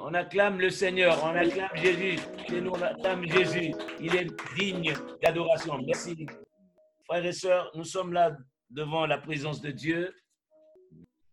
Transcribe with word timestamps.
On 0.00 0.14
acclame 0.14 0.60
le 0.60 0.70
Seigneur, 0.70 1.18
on 1.24 1.34
acclame 1.34 1.74
Jésus. 1.74 2.20
On 2.50 2.80
acclame 2.80 3.26
Jésus. 3.26 3.74
Il 4.00 4.14
est 4.14 4.28
digne 4.56 4.94
d'adoration. 5.22 5.78
Merci. 5.84 6.26
Frères 7.04 7.24
et 7.24 7.32
sœurs, 7.32 7.70
nous 7.74 7.84
sommes 7.84 8.12
là 8.12 8.36
devant 8.70 9.06
la 9.06 9.18
présence 9.18 9.60
de 9.60 9.70
Dieu. 9.70 10.14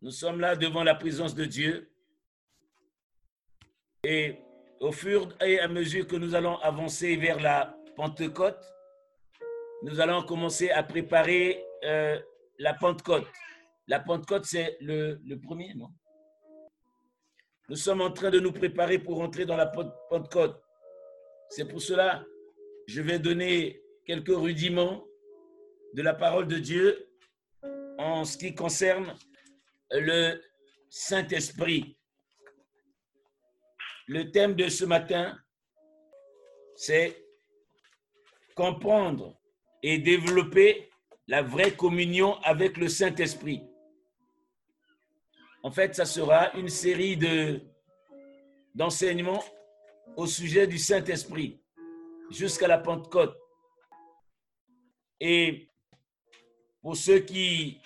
Nous 0.02 0.12
sommes 0.12 0.40
là 0.40 0.56
devant 0.56 0.84
la 0.84 0.96
présence 0.96 1.36
de 1.36 1.46
Dieu. 1.46 1.92
Et 4.04 4.38
au 4.79 4.91
fur 4.91 5.29
et 5.41 5.59
à 5.59 5.68
mesure 5.68 6.07
que 6.07 6.16
nous 6.16 6.34
allons 6.34 6.57
avancer 6.59 7.18
vers 7.18 7.39
la 7.39 7.77
Pentecôte, 7.95 8.63
nous 9.84 10.00
allons 10.00 10.23
commencer 10.23 10.71
à 10.71 10.84
préparer 10.84 11.63
euh, 11.84 12.20
la 12.57 12.73
Pentecôte. 12.73 13.27
La 13.88 14.00
Pentecôte, 14.00 14.45
c'est 14.45 14.77
le, 14.81 15.20
le 15.25 15.39
premier, 15.39 15.73
non? 15.75 15.89
Nous 17.70 17.76
sommes 17.76 18.02
en 18.02 18.12
train 18.12 18.32
de 18.32 18.40
nous 18.40 18.52
préparer 18.52 18.98
pour 18.98 19.22
entrer 19.22 19.46
dans 19.46 19.55
la 19.55 19.68
Pentecôte. 19.68 20.60
C'est 21.50 21.66
pour 21.66 21.82
cela 21.82 22.26
je 22.88 23.04
vais 23.04 23.20
donner 23.20 23.84
quelques 24.04 24.36
rudiments 24.36 25.05
de 25.94 26.02
la 26.02 26.16
parole 26.16 26.48
de 26.48 26.58
Dieu 26.58 27.08
en 28.00 28.26
ce 28.26 28.36
qui 28.36 28.55
concerne 28.55 29.16
le 29.91 30.41
Saint-Esprit. 30.90 31.96
Le 34.08 34.32
thème 34.32 34.55
de 34.55 34.70
ce 34.70 34.86
matin, 34.86 35.38
c'est 36.76 37.24
comprendre 38.55 39.40
et 39.84 39.99
développer 39.99 40.90
la 41.27 41.44
vraie 41.44 41.76
communion 41.76 42.40
avec 42.41 42.77
le 42.77 42.90
Saint-Esprit. 42.90 43.69
En 45.62 45.72
fait, 45.72 45.94
ça 45.95 46.05
sera 46.05 46.52
une 46.54 46.70
série 46.70 47.18
de 47.18 47.62
d'enseignements 48.76 49.44
au 50.16 50.26
sujet 50.26 50.68
du 50.68 50.77
Saint-Esprit 50.77 51.60
jusqu'à 52.29 52.68
la 52.68 52.77
Pentecôte. 52.77 53.35
Et 55.20 55.68
pour 56.82 56.96
ceux 56.96 57.20
qui 57.20 57.82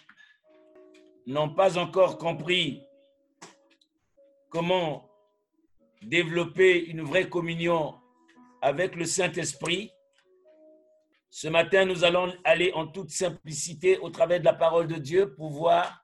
n'ont 1.25 1.53
pas 1.55 1.77
encore 1.77 2.17
compris 2.17 2.83
comment 4.49 5.09
développer 6.01 6.85
une 6.85 7.01
vraie 7.01 7.29
communion 7.29 7.95
avec 8.61 8.95
le 8.95 9.05
Saint-Esprit, 9.05 9.91
ce 11.29 11.47
matin, 11.47 11.85
nous 11.85 12.03
allons 12.03 12.31
aller 12.43 12.71
en 12.73 12.85
toute 12.85 13.09
simplicité 13.09 13.97
au 13.97 14.11
travers 14.11 14.39
de 14.39 14.45
la 14.45 14.53
parole 14.53 14.87
de 14.87 14.97
Dieu 14.97 15.33
pour 15.33 15.49
voir 15.49 16.02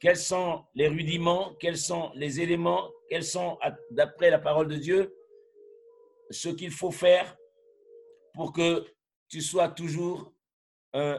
quels 0.00 0.16
sont 0.16 0.64
les 0.74 0.88
rudiments, 0.88 1.54
quels 1.58 1.76
sont 1.76 2.12
les 2.14 2.40
éléments, 2.40 2.90
quels 3.08 3.24
sont, 3.24 3.58
d'après 3.90 4.30
la 4.30 4.38
parole 4.38 4.68
de 4.68 4.76
Dieu, 4.76 5.14
ce 6.30 6.48
qu'il 6.50 6.70
faut 6.70 6.90
faire 6.90 7.36
pour 8.34 8.52
que 8.52 8.86
tu 9.28 9.40
sois 9.40 9.68
toujours, 9.68 10.32
euh, 10.94 11.18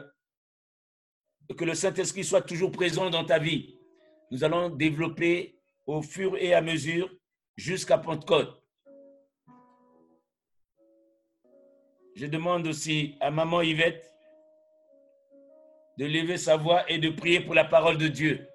que 1.56 1.64
le 1.64 1.74
Saint-Esprit 1.74 2.24
soit 2.24 2.42
toujours 2.42 2.70
présent 2.70 3.10
dans 3.10 3.24
ta 3.24 3.38
vie? 3.38 3.78
Nous 4.30 4.44
allons 4.44 4.70
développer 4.70 5.58
au 5.86 6.00
fur 6.00 6.36
et 6.36 6.54
à 6.54 6.62
mesure 6.62 7.10
jusqu'à 7.56 7.98
Pentecôte. 7.98 8.56
Je 12.14 12.26
demande 12.26 12.66
aussi 12.66 13.16
à 13.20 13.30
maman 13.30 13.62
Yvette 13.62 14.12
de 15.98 16.06
lever 16.06 16.38
sa 16.38 16.56
voix 16.56 16.90
et 16.90 16.98
de 16.98 17.10
prier 17.10 17.40
pour 17.40 17.54
la 17.54 17.64
parole 17.64 17.98
de 17.98 18.08
Dieu. 18.08 18.49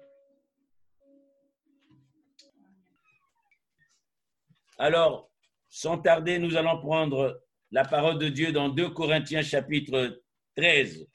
Alors, 4.78 5.30
sans 5.68 5.98
tarder, 5.98 6.38
nous 6.38 6.56
allons 6.56 6.78
prendre 6.80 7.42
la 7.70 7.84
parole 7.84 8.18
de 8.18 8.28
Dieu 8.28 8.52
dans 8.52 8.68
2 8.68 8.90
Corinthiens 8.90 9.42
chapitre 9.42 10.22
13. 10.56 11.06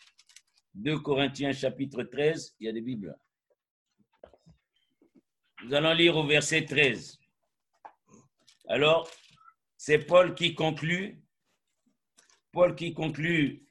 2 0.73 0.99
Corinthiens 0.99 1.53
chapitre 1.53 2.03
13, 2.03 2.55
il 2.59 2.65
y 2.65 2.69
a 2.69 2.73
des 2.73 2.81
Bibles. 2.81 3.17
Nous 5.63 5.73
allons 5.73 5.93
lire 5.93 6.17
au 6.17 6.25
verset 6.25 6.65
13. 6.65 7.19
Alors, 8.67 9.09
c'est 9.77 9.99
Paul 9.99 10.33
qui 10.33 10.55
conclut 10.55 11.21
Paul 12.51 12.75
qui 12.75 12.93
conclut 12.93 13.63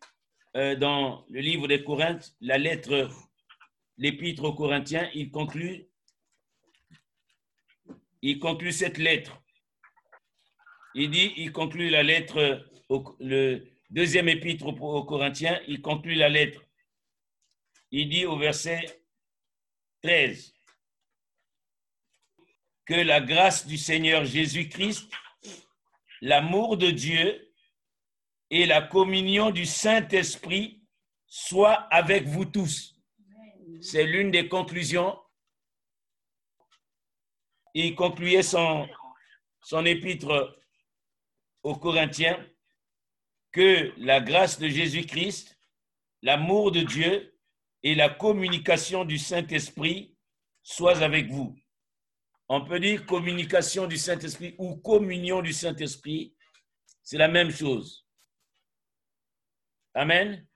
euh, 0.56 0.74
dans 0.74 1.24
le 1.28 1.40
livre 1.40 1.68
des 1.68 1.84
Corinthes, 1.84 2.34
la 2.40 2.56
lettre, 2.56 3.10
l'épître 3.98 4.44
aux 4.44 4.54
Corinthiens, 4.54 5.10
il 5.14 5.30
conclut, 5.30 5.86
il 8.22 8.38
conclut 8.38 8.72
cette 8.72 8.96
lettre. 8.96 9.42
Il 10.94 11.10
dit, 11.10 11.32
il 11.36 11.52
conclut 11.52 11.88
la 11.88 12.02
lettre, 12.02 12.66
le 13.20 13.64
deuxième 13.90 14.28
épître 14.28 14.66
aux 14.66 15.04
Corinthiens, 15.04 15.60
il 15.68 15.80
conclut 15.80 16.14
la 16.14 16.28
lettre. 16.28 16.62
Il 17.92 18.08
dit 18.08 18.24
au 18.24 18.36
verset 18.36 19.02
13 20.02 20.54
que 22.86 22.94
la 22.94 23.20
grâce 23.20 23.66
du 23.66 23.78
Seigneur 23.78 24.24
Jésus-Christ, 24.24 25.08
l'amour 26.20 26.76
de 26.76 26.90
Dieu 26.90 27.52
et 28.50 28.66
la 28.66 28.82
communion 28.82 29.50
du 29.50 29.64
Saint-Esprit 29.66 30.82
soit 31.26 31.86
avec 31.92 32.26
vous 32.26 32.44
tous. 32.44 32.96
C'est 33.80 34.04
l'une 34.04 34.32
des 34.32 34.48
conclusions. 34.48 35.16
Il 37.74 37.94
concluait 37.94 38.42
son, 38.42 38.88
son 39.62 39.86
épître 39.86 40.59
aux 41.62 41.76
Corinthiens 41.76 42.44
que 43.52 43.92
la 43.98 44.20
grâce 44.20 44.58
de 44.58 44.68
Jésus-Christ, 44.68 45.58
l'amour 46.22 46.72
de 46.72 46.80
Dieu 46.80 47.36
et 47.82 47.94
la 47.94 48.08
communication 48.08 49.04
du 49.04 49.18
Saint-Esprit 49.18 50.16
soient 50.62 51.02
avec 51.02 51.30
vous. 51.30 51.56
On 52.48 52.64
peut 52.64 52.80
dire 52.80 53.06
communication 53.06 53.86
du 53.86 53.96
Saint-Esprit 53.96 54.54
ou 54.58 54.76
communion 54.76 55.40
du 55.40 55.52
Saint-Esprit, 55.52 56.34
c'est 57.02 57.18
la 57.18 57.28
même 57.28 57.50
chose. 57.50 58.06
Amen. 59.94 60.46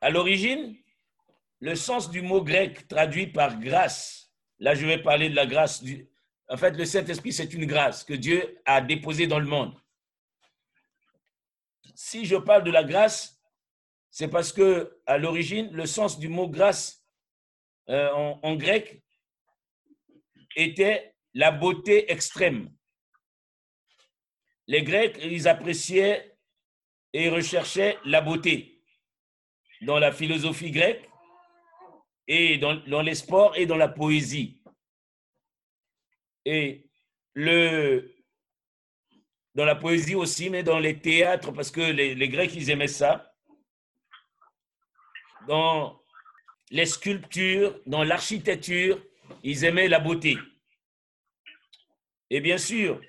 À 0.00 0.10
l'origine, 0.10 0.76
le 1.60 1.74
sens 1.74 2.10
du 2.10 2.22
mot 2.22 2.42
grec 2.42 2.86
traduit 2.86 3.26
par 3.26 3.58
grâce, 3.58 4.32
là 4.58 4.74
je 4.74 4.86
vais 4.86 5.02
parler 5.02 5.28
de 5.28 5.34
la 5.34 5.46
grâce 5.46 5.82
du... 5.82 6.08
En 6.48 6.56
fait, 6.56 6.70
le 6.72 6.84
Saint-Esprit, 6.84 7.32
c'est 7.32 7.52
une 7.52 7.66
grâce 7.66 8.04
que 8.04 8.14
Dieu 8.14 8.60
a 8.64 8.80
déposée 8.80 9.26
dans 9.26 9.38
le 9.38 9.46
monde. 9.46 9.74
Si 11.94 12.24
je 12.24 12.36
parle 12.36 12.64
de 12.64 12.70
la 12.70 12.84
grâce, 12.84 13.40
c'est 14.10 14.28
parce 14.28 14.52
que 14.52 14.98
à 15.06 15.18
l'origine, 15.18 15.70
le 15.72 15.86
sens 15.86 16.18
du 16.18 16.28
mot 16.28 16.48
grâce 16.48 17.04
euh, 17.88 18.10
en 18.10 18.56
grec 18.56 19.02
était 20.56 21.14
la 21.34 21.50
beauté 21.50 22.10
extrême 22.10 22.70
les 24.68 24.82
Grecs, 24.82 25.18
ils 25.22 25.48
appréciaient 25.48 26.36
et 27.14 27.30
recherchaient 27.30 27.98
la 28.04 28.20
beauté 28.20 28.82
dans 29.80 29.98
la 29.98 30.12
philosophie 30.12 30.70
grecque 30.70 31.08
et 32.28 32.58
dans, 32.58 33.02
les 33.02 33.14
sports 33.14 33.56
et 33.56 33.64
dans 33.64 33.78
la 33.78 33.88
poésie. 33.88 34.57
Et 36.44 36.86
le, 37.34 38.14
dans 39.54 39.64
la 39.64 39.74
poésie 39.74 40.14
aussi, 40.14 40.50
mais 40.50 40.62
dans 40.62 40.78
les 40.78 40.98
théâtres, 41.00 41.52
parce 41.52 41.70
que 41.70 41.80
les, 41.80 42.28
Grecs, 42.28 42.54
ils 42.54 42.70
aimaient 42.70 42.86
ça. 42.86 43.34
Dans 45.46 46.00
les 46.70 46.86
sculptures, 46.86 47.80
dans 47.86 48.04
l'architecture, 48.04 49.02
ils 49.42 49.64
aimaient 49.64 49.88
la 49.88 49.98
beauté. 49.98 50.36
Et 52.30 52.40
bien 52.40 52.58
sûr, 52.58 53.00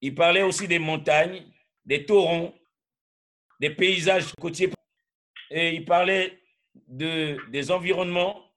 il 0.00 0.14
parlait 0.14 0.42
aussi 0.42 0.66
des 0.66 0.78
montagnes, 0.78 1.44
des 1.84 2.06
torrents, 2.06 2.54
des 3.60 3.70
paysages 3.70 4.34
côtiers. 4.34 4.70
Et 5.50 5.74
il 5.74 5.84
parlait 5.84 6.42
de, 6.88 7.38
des 7.50 7.70
environnements. 7.70 8.49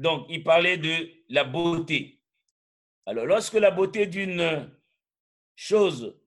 Donc, 0.00 0.24
il 0.30 0.42
parlait 0.42 0.78
de 0.78 1.10
la 1.28 1.44
beauté. 1.44 2.22
Alors, 3.04 3.26
lorsque 3.26 3.52
la 3.52 3.70
beauté 3.70 4.06
d'une 4.06 4.74
chose 5.54 6.18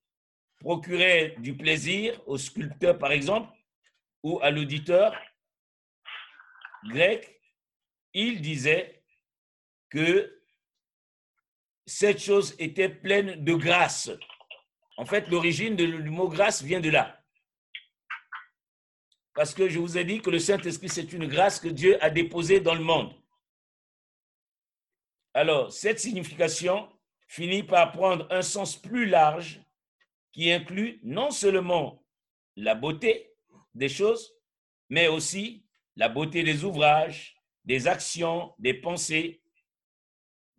procurait 0.60 1.34
du 1.40 1.58
plaisir 1.58 2.22
au 2.28 2.38
sculpteur, 2.38 3.00
par 3.00 3.12
exemple, 3.12 3.52
ou 4.22 4.40
à 4.44 4.52
l'auditeur 4.52 5.20
grec, 6.86 7.42
il 8.14 8.42
disait 8.42 9.02
que 9.90 10.40
cette 11.88 12.20
chose 12.20 12.56
était 12.60 12.90
pleine 12.90 13.44
de 13.44 13.56
grâce. 13.56 14.12
En 14.98 15.06
fait, 15.08 15.28
l'origine 15.30 15.76
du 15.76 16.12
mot 16.12 16.30
grâce 16.30 16.62
vient 16.62 16.80
de 16.80 16.92
là. 16.92 17.20
parce 19.34 19.56
que 19.56 19.68
je 19.68 19.80
vous 19.80 19.98
ai 19.98 20.04
dit 20.04 20.22
que 20.22 20.30
le 20.30 20.38
Saint-Esprit, 20.38 20.90
c'est 20.90 21.12
une 21.12 21.26
grâce 21.26 21.60
que 21.60 21.70
Dieu 21.70 21.98
a 22.04 22.12
déposée 22.12 22.60
dans 22.60 22.76
le 22.76 22.84
monde. 22.84 23.23
Alors, 25.34 25.72
cette 25.72 26.00
signification 26.00 26.90
finit 27.28 27.64
par 27.64 27.92
prendre 27.92 28.28
un 28.30 28.44
sens 28.44 28.76
plus 28.76 29.08
large 29.08 29.62
qui 30.32 30.52
inclut 30.52 31.00
non 31.04 31.32
seulement 31.32 32.06
la 32.56 32.76
beauté 32.76 33.34
des 33.74 33.90
choses, 33.90 34.36
mais 34.90 35.08
aussi 35.08 35.66
la 35.96 36.10
beauté 36.10 36.44
des 36.44 36.64
ouvrages, 36.64 37.36
des 37.66 37.88
actions, 37.88 38.54
des 38.60 38.74
pensées, 38.74 39.42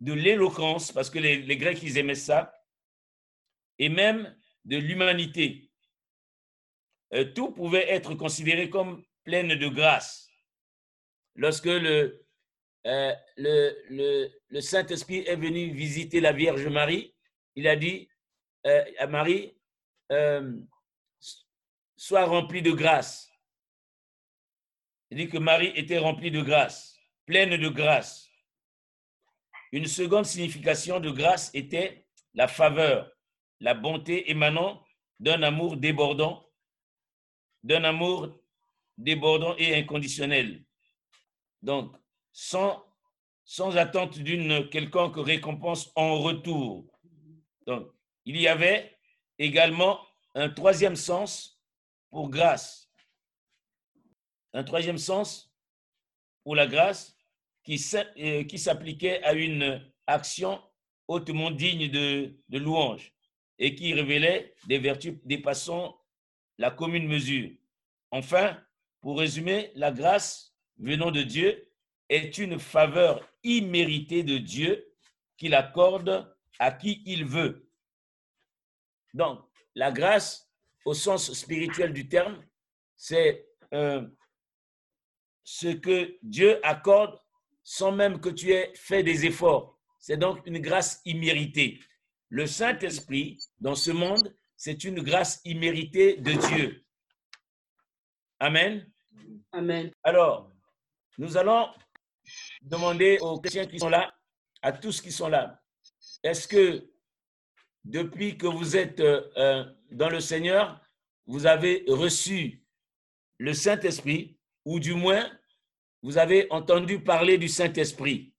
de 0.01 0.11
l'éloquence, 0.11 0.91
parce 0.91 1.09
que 1.09 1.19
les, 1.19 1.57
Grecs, 1.57 1.81
ils 1.81 1.97
aimaient 1.97 2.15
ça, 2.15 2.53
et 3.79 3.89
même 3.89 4.35
de 4.65 4.77
l'humanité. 4.77 5.71
Euh, 7.13 7.23
tout 7.33 7.51
pouvait 7.51 7.89
être 7.89 8.15
considéré 8.15 8.69
comme 8.69 9.05
pleine 9.23 9.55
de 9.55 9.67
grâce. 9.67 10.29
Lorsque 11.35 11.65
le, 11.65 12.24
euh, 12.85 13.13
le, 13.37 14.61
Saint-Esprit 14.61 15.23
est 15.27 15.35
venu 15.35 15.71
visiter 15.73 16.19
la 16.19 16.31
Vierge 16.31 16.67
Marie, 16.67 17.15
il 17.55 17.67
a 17.67 17.75
dit 17.75 18.07
euh, 18.65 18.83
à 18.99 19.07
Marie, 19.07 19.57
sois 21.95 22.25
remplie 22.25 22.61
de 22.61 22.71
grâce. 22.71 23.31
Il 25.09 25.17
dit 25.17 25.29
que 25.29 25.37
Marie 25.37 25.71
était 25.75 25.97
remplie 25.97 26.31
de 26.31 26.41
grâce, 26.41 26.97
pleine 27.25 27.57
de 27.57 27.69
grâce. 27.69 28.29
Une 29.71 29.87
seconde 29.87 30.25
signification 30.25 30.99
de 30.99 31.09
grâce 31.09 31.51
était 31.53 32.05
la 32.33 32.47
faveur, 32.47 33.11
la 33.59 33.73
bonté 33.73 34.29
émanant 34.29 34.85
d'un 35.19 35.41
amour 35.43 35.77
débordant, 35.77 36.49
d'un 37.63 37.83
amour 37.83 38.37
débordant 38.97 39.55
et 39.57 39.75
inconditionnel. 39.75 40.63
Donc, 41.61 41.95
sans, 42.37 42.85
sans 43.45 43.77
attente 43.77 44.19
d'une 44.19 44.67
quelconque 44.67 45.15
récompense 45.15 45.89
en 45.95 46.19
retour. 46.19 46.85
Donc, 47.65 47.87
il 48.25 48.35
y 48.35 48.49
avait 48.49 48.97
également 49.39 50.01
un 50.33 50.49
troisième 50.49 50.97
sens 50.97 51.61
pour 52.09 52.29
grâce. 52.29 52.91
Un 54.51 54.65
troisième 54.65 54.97
sens 54.97 55.49
pour 56.43 56.57
la 56.57 56.67
grâce 56.67 57.17
euh, 57.69 58.43
qui, 58.43 58.59
s'appliquait 58.59 59.23
à 59.23 59.31
une 59.31 59.81
action 60.05 60.61
hautement 61.07 61.51
digne 61.51 61.89
de, 61.89 62.37
de 62.49 62.57
louange 62.57 63.13
et 63.59 63.75
qui 63.75 63.93
révélait 63.93 64.53
des 64.67 64.77
vertus 64.77 65.13
dépassant 65.23 65.97
la 66.57 66.69
commune 66.69 67.07
mesure. 67.07 67.51
Enfin, 68.11 68.61
pour 68.99 69.19
résumer, 69.19 69.71
la 69.75 69.93
grâce 69.93 70.53
venant 70.77 71.11
de 71.11 71.23
Dieu 71.23 71.71
est 72.09 72.37
une 72.37 72.59
faveur 72.59 73.27
imméritée 73.43 74.23
de 74.23 74.37
Dieu 74.37 74.85
qu'il 75.37 75.53
accorde 75.53 76.33
à 76.59 76.71
qui 76.71 77.03
il 77.05 77.25
veut. 77.25 77.69
Donc, 79.13 79.39
la 79.75 79.91
grâce, 79.91 80.49
au 80.85 80.93
sens 80.93 81.33
spirituel 81.33 81.93
du 81.93 82.07
terme, 82.07 82.43
c'est 82.95 83.47
euh, 83.73 84.07
ce 85.43 85.67
que 85.67 86.17
Dieu 86.21 86.65
accorde 86.65 87.19
sans 87.63 87.91
même 87.91 88.19
que 88.19 88.29
tu 88.29 88.51
aies 88.51 88.71
fait 88.75 89.03
des 89.03 89.25
efforts. 89.25 89.77
C'est 89.99 90.17
donc 90.17 90.45
une 90.45 90.59
grâce 90.59 91.01
imméritée. 91.05 91.79
Le 92.29 92.45
Saint-Esprit, 92.45 93.39
dans 93.59 93.75
ce 93.75 93.91
monde, 93.91 94.35
c'est 94.55 94.83
une 94.83 95.01
grâce 95.01 95.41
imméritée 95.45 96.17
de 96.17 96.33
Dieu. 96.33 96.85
Amen. 98.39 98.89
Amen. 99.51 99.91
Alors, 100.03 100.51
nous 101.17 101.37
allons 101.37 101.69
demander 102.61 103.17
aux 103.21 103.39
chrétiens 103.39 103.65
qui 103.65 103.79
sont 103.79 103.89
là, 103.89 104.13
à 104.61 104.71
tous 104.71 105.01
qui 105.01 105.11
sont 105.11 105.27
là, 105.29 105.61
est-ce 106.23 106.47
que 106.47 106.89
depuis 107.83 108.37
que 108.37 108.47
vous 108.47 108.75
êtes 108.75 108.99
euh, 108.99 109.21
euh, 109.37 109.63
dans 109.91 110.09
le 110.09 110.19
Seigneur, 110.19 110.81
vous 111.27 111.45
avez 111.45 111.83
reçu 111.87 112.63
le 113.37 113.53
Saint-Esprit, 113.53 114.37
ou 114.63 114.79
du 114.79 114.93
moins 114.93 115.29
vous 116.01 116.17
avez 116.17 116.47
entendu 116.51 116.99
parler 116.99 117.37
du 117.37 117.47
Saint-Esprit? 117.47 118.33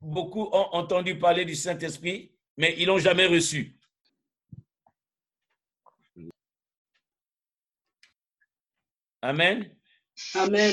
Beaucoup 0.00 0.48
ont 0.52 0.68
entendu 0.72 1.18
parler 1.18 1.44
du 1.44 1.54
Saint-Esprit, 1.54 2.32
mais 2.56 2.74
ils 2.78 2.86
l'ont 2.86 2.98
jamais 2.98 3.26
reçu. 3.26 3.78
Amen. 9.22 9.70
Amen. 10.34 10.72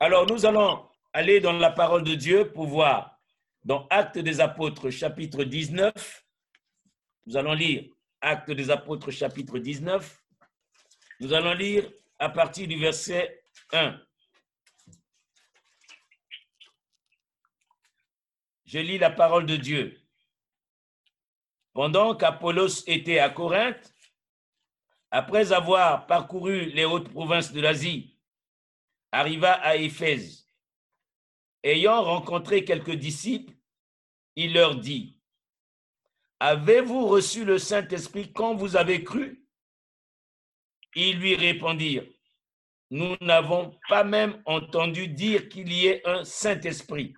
Alors, 0.00 0.26
nous 0.26 0.44
allons 0.44 0.88
aller 1.12 1.40
dans 1.40 1.52
la 1.52 1.70
parole 1.70 2.02
de 2.02 2.14
Dieu 2.14 2.50
pour 2.52 2.66
voir 2.66 3.18
dans 3.62 3.86
Actes 3.88 4.18
des 4.18 4.40
Apôtres, 4.40 4.90
chapitre 4.90 5.44
19. 5.44 6.24
Nous 7.26 7.36
allons 7.36 7.54
lire 7.54 7.84
Actes 8.20 8.50
des 8.50 8.70
Apôtres, 8.70 9.10
chapitre 9.12 9.58
19. 9.58 10.20
Nous 11.20 11.32
allons 11.32 11.54
lire 11.54 11.88
à 12.18 12.28
partir 12.28 12.66
du 12.66 12.76
verset 12.78 13.44
1. 13.72 13.98
Je 18.64 18.78
lis 18.80 18.98
la 18.98 19.10
parole 19.10 19.46
de 19.46 19.56
Dieu. 19.56 20.00
Pendant 21.72 22.16
qu'Apollos 22.16 22.82
était 22.88 23.20
à 23.20 23.30
Corinthe, 23.30 23.94
après 25.10 25.52
avoir 25.52 26.06
parcouru 26.06 26.66
les 26.66 26.84
hautes 26.84 27.08
provinces 27.08 27.52
de 27.52 27.60
l'Asie, 27.60 28.13
arriva 29.14 29.52
à 29.52 29.76
Éphèse. 29.76 30.48
Ayant 31.62 32.02
rencontré 32.02 32.64
quelques 32.64 32.96
disciples, 32.96 33.54
il 34.36 34.52
leur 34.52 34.74
dit, 34.74 35.20
Avez-vous 36.40 37.06
reçu 37.06 37.44
le 37.44 37.58
Saint-Esprit 37.58 38.32
quand 38.32 38.54
vous 38.54 38.76
avez 38.76 39.04
cru? 39.04 39.46
Ils 40.96 41.18
lui 41.18 41.36
répondirent, 41.36 42.06
nous 42.90 43.16
n'avons 43.20 43.78
pas 43.88 44.04
même 44.04 44.42
entendu 44.46 45.08
dire 45.08 45.48
qu'il 45.48 45.72
y 45.72 45.86
ait 45.86 46.06
un 46.06 46.24
Saint-Esprit. 46.24 47.14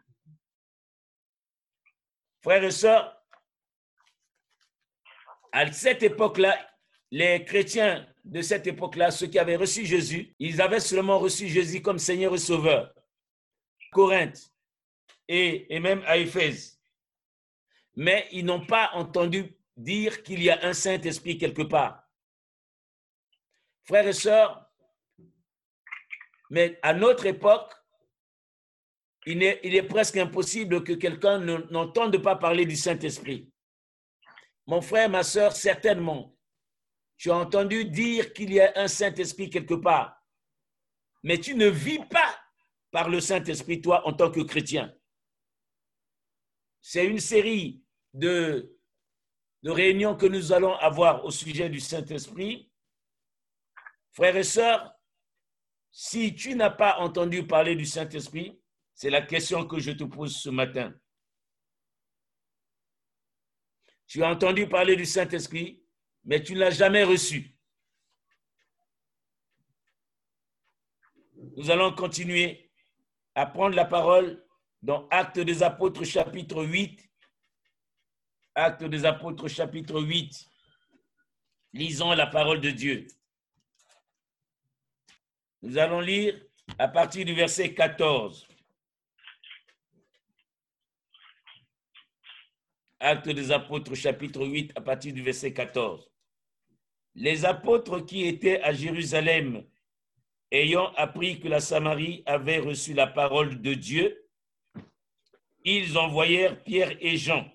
Frères 2.43 2.63
et 2.63 2.71
sœurs, 2.71 3.17
à 5.51 5.73
cette 5.73 6.03
époque-là, 6.03 6.57
les 7.11 7.45
chrétiens 7.45 8.07
de 8.27 8.43
cette 8.43 8.67
époque-là, 8.67 9.13
ceux 9.13 9.29
qui 9.29 9.39
avaient 9.39 9.57
reçu 9.57 9.87
Jésus, 9.87 10.35
ils 10.41 10.61
avaient 10.61 10.81
seulement 10.81 11.19
reçu 11.19 11.49
Jésus 11.49 11.81
comme 11.81 11.99
Seigneur 11.99 12.35
et 12.35 12.39
Sauveur. 12.39 12.93
Corinthe 13.93 14.53
et, 15.29 15.79
même 15.79 16.03
à 16.07 16.17
Éphèse. 16.19 16.81
Mais 17.95 18.29
ils 18.33 18.45
n'ont 18.45 18.67
pas 18.67 18.91
entendu 18.95 19.57
dire 19.77 20.23
qu'il 20.25 20.43
y 20.43 20.51
a 20.51 20.65
un 20.67 20.73
Saint-Esprit 20.73 21.39
quelque 21.39 21.63
part. 21.63 22.03
Frères 23.85 24.09
et 24.09 24.13
sœurs, 24.13 24.69
mais 26.51 26.79
à 26.83 26.95
notre 26.95 27.27
époque, 27.27 27.73
il 29.25 29.43
est, 29.43 29.61
il 29.63 29.75
est 29.75 29.83
presque 29.85 30.17
impossible 30.17 30.83
que 30.83 30.93
quelqu'un 30.93 31.39
n'entende 31.39 32.19
pas 32.19 32.37
parler 32.37 32.67
du 32.67 32.77
Saint-Esprit. 32.77 33.51
Mon 34.67 34.81
frère, 34.81 35.09
ma 35.09 35.23
soeur, 35.23 35.53
certainement, 35.53 36.36
tu 37.17 37.31
as 37.31 37.37
entendu 37.37 37.85
dire 37.87 38.33
qu'il 38.33 38.53
y 38.53 38.61
a 38.61 38.73
un 38.77 38.89
Saint-Esprit 38.89 39.51
quelque 39.51 39.75
part, 39.75 40.23
mais 41.23 41.39
tu 41.39 41.55
ne 41.55 41.67
vis 41.67 42.05
pas 42.07 42.39
par 42.91 43.09
le 43.09 43.21
Saint-Esprit, 43.21 43.81
toi, 43.81 44.07
en 44.07 44.13
tant 44.13 44.31
que 44.31 44.41
chrétien. 44.41 44.95
C'est 46.81 47.07
une 47.07 47.19
série 47.19 47.83
de, 48.15 48.77
de 49.63 49.71
réunions 49.71 50.17
que 50.17 50.27
nous 50.27 50.53
allons 50.53 50.75
avoir 50.77 51.25
au 51.25 51.31
sujet 51.31 51.69
du 51.69 51.81
Saint-Esprit. 51.81 52.71
Frères 54.13 54.37
et 54.37 54.45
sœurs, 54.45 54.95
si 55.91 56.35
tu 56.35 56.55
n'as 56.55 56.71
pas 56.71 56.99
entendu 56.99 57.47
parler 57.47 57.75
du 57.75 57.87
Saint-Esprit, 57.87 58.61
c'est 58.95 59.11
la 59.11 59.23
question 59.23 59.67
que 59.67 59.79
je 59.79 59.93
te 59.93 60.05
pose 60.05 60.37
ce 60.37 60.49
matin. 60.49 60.95
Tu 64.07 64.23
as 64.23 64.31
entendu 64.31 64.69
parler 64.69 64.95
du 64.95 65.05
Saint-Esprit, 65.05 65.83
mais 66.27 66.43
tu 66.43 66.55
ne 66.55 66.59
l'as 66.59 66.71
jamais 66.71 67.05
reçu. 67.05 67.57
Nous 71.57 71.71
allons 71.71 71.95
continuer 71.95 72.71
à 73.35 73.47
prendre 73.47 73.77
la 73.77 73.85
parole 73.85 74.45
dans 74.83 75.09
Actes 75.09 75.39
des 75.39 75.63
Apôtres 75.63 76.05
chapitre 76.05 76.65
8. 76.65 77.09
Actes 78.57 78.85
des 78.85 79.05
Apôtres 79.05 79.49
chapitre 79.49 80.03
8. 80.03 80.47
Lisons 81.73 82.13
la 82.13 82.27
parole 82.27 82.61
de 82.61 82.71
Dieu. 82.71 83.07
Nous 85.63 85.79
allons 85.79 86.01
lire 86.01 86.39
à 86.79 86.89
partir 86.89 87.25
du 87.25 87.35
verset 87.35 87.73
14. 87.73 88.47
Acte 92.99 93.29
des 93.29 93.53
apôtres, 93.53 93.95
chapitre 93.95 94.45
8, 94.45 94.73
à 94.75 94.81
partir 94.81 95.13
du 95.13 95.23
verset 95.23 95.53
14. 95.53 96.11
Les 97.17 97.47
apôtres 97.47 98.01
qui 98.01 98.27
étaient 98.27 98.61
à 98.61 98.75
Jérusalem, 98.75 99.65
ayant 100.51 100.93
appris 100.97 101.41
que 101.41 101.49
la 101.49 101.61
Samarie 101.61 102.23
avait 102.27 102.59
reçu 102.59 102.93
la 102.93 103.07
parole 103.07 103.63
de 103.63 103.73
Dieu, 103.73 104.29
ils 105.65 105.97
envoyèrent 105.97 106.63
Pierre 106.63 106.95
et 107.01 107.17
Jean. 107.17 107.51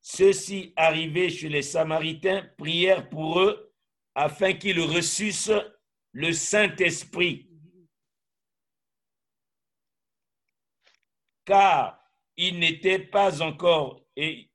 Ceux-ci, 0.00 0.72
arrivés 0.76 1.30
chez 1.30 1.48
les 1.48 1.62
Samaritains, 1.62 2.48
prièrent 2.56 3.08
pour 3.08 3.40
eux 3.40 3.74
afin 4.14 4.54
qu'ils 4.54 4.80
reçussent 4.80 5.50
le 6.12 6.32
Saint-Esprit. 6.32 7.50
Car 11.44 12.00
ils 12.36 12.56
n'étaient 12.56 13.00
pas 13.00 13.42
encore, 13.42 14.00
et 14.14 14.48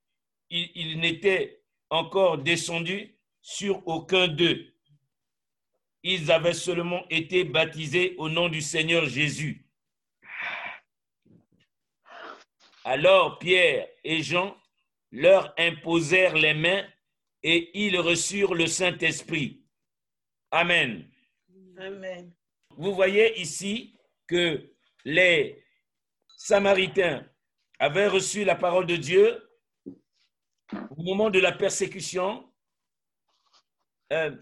ils, 0.49 0.99
n'étaient 1.01 1.61
encore 1.89 2.37
descendus 2.37 3.17
sur 3.41 3.85
aucun 3.87 4.27
d'eux. 4.27 4.73
Ils 6.03 6.31
avaient 6.31 6.53
seulement 6.53 7.05
été 7.09 7.43
baptisés 7.43 8.15
au 8.17 8.29
nom 8.29 8.49
du 8.49 8.61
Seigneur 8.61 9.05
Jésus. 9.05 9.65
Alors 12.83 13.37
Pierre 13.37 13.87
et 14.03 14.23
Jean 14.23 14.57
leur 15.11 15.53
imposèrent 15.57 16.35
les 16.35 16.53
mains 16.53 16.83
et 17.43 17.69
ils 17.73 17.99
reçurent 17.99 18.55
le 18.55 18.67
Saint-Esprit. 18.67 19.63
Amen. 20.49 21.07
Amen. 21.77 22.33
Vous 22.77 22.93
voyez 22.93 23.39
ici 23.39 23.97
que 24.27 24.73
les 25.05 25.63
Samaritains 26.37 27.27
avaient 27.79 28.07
reçu 28.07 28.43
la 28.43 28.55
parole 28.55 28.85
de 28.85 28.95
Dieu 28.95 29.47
au 30.73 31.03
moment 31.03 31.29
de 31.29 31.39
la 31.39 31.51
persécution. 31.51 32.50
Euh, 34.11 34.35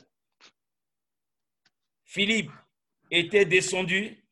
Philippe 2.04 2.52
était 3.12 3.46
descendu 3.46 4.26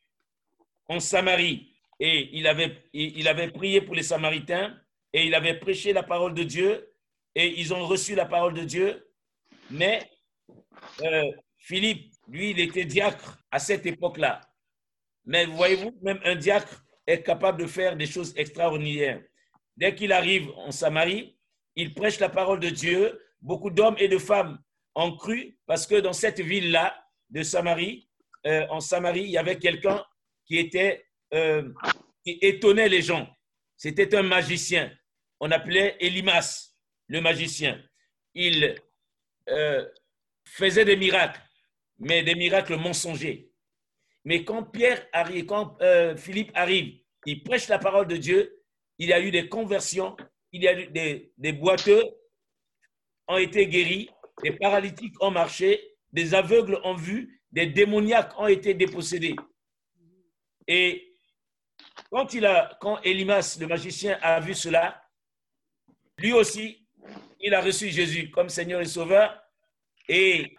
en 0.88 1.00
Samarie 1.00 1.76
et 2.00 2.36
il 2.36 2.48
avait, 2.48 3.52
prié 3.52 3.82
pour 3.82 3.94
les 3.94 4.04
Samaritains 4.04 4.80
et 5.14 5.26
il 5.26 5.36
avait 5.36 5.60
prêché 5.60 5.94
la 5.94 6.04
parole 6.04 6.34
de 6.34 6.44
Dieu 6.44 6.92
et 7.36 7.60
ils 7.60 7.74
ont 7.74 7.86
reçu 7.86 8.16
la 8.16 8.26
parole 8.26 8.54
de 8.54 8.64
Dieu. 8.64 9.12
Mais 9.70 10.10
euh, 11.04 11.32
Philippe, 11.58 12.14
lui, 12.28 12.52
il 12.52 12.60
était 12.60 12.86
diacre 12.86 13.38
à 13.52 13.60
cette 13.60 13.86
époque-là. 13.86 14.42
Mais 15.26 15.46
voyez-vous, 15.46 15.92
même 16.02 16.20
un 16.24 16.36
diacre 16.36 16.84
est 17.06 17.22
capable 17.22 17.62
de 17.62 17.68
faire 17.68 17.96
des 17.96 18.08
choses 18.08 18.34
extraordinaires. 18.38 19.22
Dès 19.76 19.94
qu'il 19.94 20.12
arrive 20.12 20.50
en 20.58 20.72
Samarie, 20.72 21.38
il 21.76 21.94
prêche 21.94 22.20
la 22.20 22.30
parole 22.30 22.60
de 22.60 22.70
Dieu. 22.70 23.22
Beaucoup 23.40 23.70
d'hommes 23.70 23.96
et 24.00 24.08
de 24.08 24.18
femmes 24.18 24.60
ont 24.98 25.16
cru 25.16 25.58
parce 25.68 25.86
que 25.86 25.96
dans 25.96 26.12
cette 26.12 26.40
ville-là 26.42 27.00
de 27.30 27.44
Samarie, 27.44 28.10
euh, 28.46 28.66
en 28.70 28.80
Samarie, 28.80 29.24
il 29.24 29.30
y 29.30 29.38
avait 29.38 29.60
quelqu'un 29.60 30.04
qui 30.46 30.58
était 30.58 31.06
euh, 31.34 31.72
qui 32.24 32.40
étonnait 32.42 32.90
les 32.90 33.04
gens. 33.04 33.28
C'était 33.78 34.16
un 34.16 34.24
magicien. 34.24 34.92
On 35.40 35.52
appelait 35.52 35.98
Elimas, 36.00 36.74
le 37.08 37.22
magicien. 37.22 37.80
Il 38.34 38.76
euh, 39.50 39.86
faisait 40.46 40.86
des 40.86 40.98
miracles, 40.98 41.42
mais 42.00 42.24
des 42.24 42.36
miracles 42.36 42.78
mensongers. 42.78 43.52
Mais 44.26 44.44
quand 44.44 44.64
Pierre 44.64 45.08
arrive, 45.14 45.46
quand 45.46 45.78
Philippe 46.18 46.52
arrive, 46.54 47.00
il 47.26 47.44
prêche 47.44 47.68
la 47.70 47.80
parole 47.80 48.08
de 48.08 48.18
Dieu, 48.18 48.62
il 48.98 49.10
y 49.10 49.14
a 49.14 49.22
eu 49.22 49.32
des 49.32 49.48
conversions, 49.48 50.18
il 50.52 50.64
y 50.64 50.68
a 50.68 50.78
eu 50.78 50.88
des, 50.88 51.32
des 51.38 51.54
boiteux 51.54 52.04
ont 53.28 53.38
été 53.38 53.68
guéris, 53.68 54.10
des 54.44 54.52
paralytiques 54.52 55.16
ont 55.22 55.32
marché, 55.32 55.96
des 56.12 56.34
aveugles 56.34 56.80
ont 56.84 56.96
vu, 56.96 57.42
des 57.52 57.68
démoniaques 57.68 58.38
ont 58.40 58.48
été 58.48 58.74
dépossédés. 58.74 59.36
Et 60.68 61.14
quand, 62.12 62.34
il 62.34 62.46
a, 62.46 62.78
quand 62.82 63.02
Elimas, 63.02 63.58
le 63.60 63.68
magicien, 63.68 64.18
a 64.22 64.40
vu 64.40 64.54
cela, 64.54 65.02
lui 66.18 66.34
aussi, 66.34 66.88
il 67.40 67.54
a 67.54 67.62
reçu 67.62 67.90
Jésus 67.90 68.32
comme 68.32 68.50
Seigneur 68.50 68.82
et 68.82 68.86
Sauveur. 68.86 69.42
Et 70.10 70.56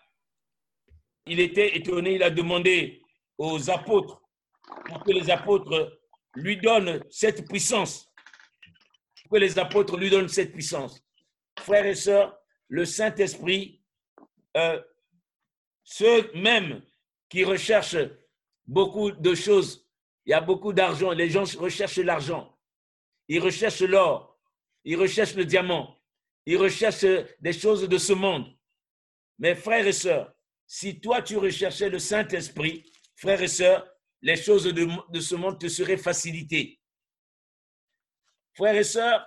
il 1.27 1.41
était 1.41 1.77
étonné, 1.77 2.15
il 2.15 2.23
a 2.23 2.31
demandé 2.31 3.03
aux 3.37 3.71
apôtres 3.71 4.23
pour 4.87 5.03
que 5.03 5.11
les 5.11 5.31
apôtres 5.31 5.99
lui 6.35 6.57
donnent 6.57 7.03
cette 7.11 7.49
puissance. 7.49 8.09
Que 9.31 9.37
les 9.37 9.59
apôtres 9.59 9.97
lui 9.97 10.11
donnent 10.11 10.29
cette 10.29 10.53
puissance. 10.53 11.03
Frères 11.59 11.87
et 11.87 11.95
sœurs, 11.95 12.38
le 12.69 12.85
Saint-Esprit, 12.85 13.83
euh, 14.57 14.81
ceux 15.85 16.33
même 16.35 16.83
qui 17.29 17.45
recherchent 17.45 17.97
beaucoup 18.67 19.11
de 19.11 19.35
choses 19.35 19.89
il 20.29 20.33
y 20.33 20.35
a 20.35 20.43
beaucoup 20.43 20.75
d'argent. 20.75 21.13
Les 21.13 21.31
gens 21.31 21.45
recherchent 21.59 21.97
l'argent. 21.97 22.55
Ils 23.29 23.41
recherchent 23.41 23.81
l'or. 23.81 24.39
Ils 24.85 24.97
recherchent 24.97 25.35
le 25.35 25.47
diamant. 25.47 25.99
Ils 26.45 26.59
recherchent 26.59 27.07
des 27.41 27.55
choses 27.55 27.89
de 27.89 27.97
ce 27.97 28.13
monde. 28.13 28.55
Mais 29.39 29.55
frères 29.55 29.87
et 29.87 29.93
sœurs, 29.93 30.31
si 30.67 31.01
toi 31.01 31.23
tu 31.23 31.39
recherchais 31.39 31.89
le 31.89 31.99
Saint-Esprit, 31.99 32.93
frères 33.17 33.41
et 33.41 33.49
sœurs, 33.49 33.91
les 34.21 34.37
choses 34.37 34.65
de, 34.65 34.87
de 35.11 35.21
ce 35.21 35.35
monde 35.35 35.59
te 35.59 35.69
seraient 35.69 35.97
facilitées. 35.97 36.79
Frères 38.55 38.77
et 38.77 38.85
sœurs, 38.85 39.27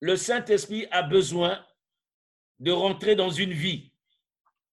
le 0.00 0.16
Saint-Esprit 0.16 0.86
a 0.90 1.02
besoin 1.02 1.62
de 2.58 2.70
rentrer 2.72 3.14
dans 3.14 3.30
une 3.30 3.52
vie 3.52 3.92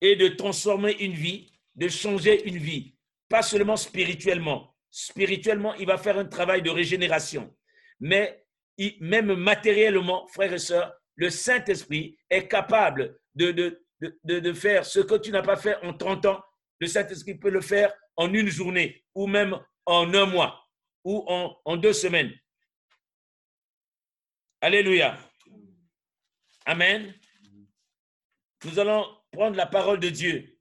et 0.00 0.16
de 0.16 0.28
transformer 0.28 0.92
une 1.00 1.12
vie, 1.12 1.52
de 1.74 1.88
changer 1.88 2.46
une 2.48 2.58
vie, 2.58 2.96
pas 3.28 3.42
seulement 3.42 3.76
spirituellement, 3.76 4.74
spirituellement, 4.90 5.74
il 5.74 5.86
va 5.86 5.98
faire 5.98 6.18
un 6.18 6.24
travail 6.24 6.62
de 6.62 6.70
régénération. 6.70 7.54
Mais 8.00 8.44
même 9.00 9.34
matériellement, 9.34 10.26
frères 10.28 10.52
et 10.52 10.58
sœurs, 10.58 10.92
le 11.16 11.30
Saint-Esprit 11.30 12.18
est 12.28 12.48
capable 12.48 13.18
de, 13.34 13.78
faire 14.54 14.84
ce 14.84 15.00
que 15.00 15.16
tu 15.16 15.30
n'as 15.30 15.42
pas 15.42 15.56
fait 15.56 15.76
en 15.84 15.92
30 15.92 16.26
ans. 16.26 16.42
Le 16.80 16.86
Saint-Esprit 16.86 17.34
peut 17.34 17.50
le 17.50 17.60
faire 17.60 17.92
en 18.16 18.32
une 18.32 18.48
journée 18.48 19.04
ou 19.14 19.26
même 19.26 19.58
en 19.84 20.12
un 20.14 20.26
mois 20.26 20.66
ou 21.04 21.24
en, 21.28 21.56
en 21.64 21.76
deux 21.76 21.92
semaines. 21.92 22.32
Alléluia. 24.62 25.18
Amen. 26.66 27.14
Nous 28.64 28.78
allons 28.78 29.06
prendre 29.32 29.56
la 29.56 29.66
parole 29.66 30.00
de 30.00 30.10
Dieu. 30.10 30.58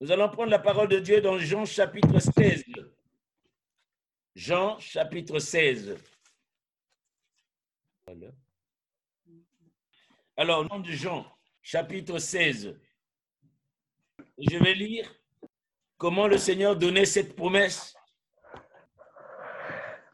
Nous 0.00 0.12
allons 0.12 0.28
prendre 0.28 0.50
la 0.50 0.58
parole 0.58 0.88
de 0.88 0.98
Dieu 0.98 1.22
dans 1.22 1.38
Jean 1.38 1.64
chapitre 1.64 2.18
16. 2.18 2.64
Jean 4.34 4.78
chapitre 4.78 5.38
16. 5.38 5.96
Alors, 10.36 10.60
au 10.60 10.64
nom 10.64 10.80
de 10.80 10.90
Jean 10.90 11.26
chapitre 11.62 12.18
16, 12.18 12.78
je 14.38 14.56
vais 14.58 14.74
lire 14.74 15.10
comment 15.96 16.28
le 16.28 16.36
Seigneur 16.36 16.76
donnait 16.76 17.06
cette 17.06 17.34
promesse 17.34 17.96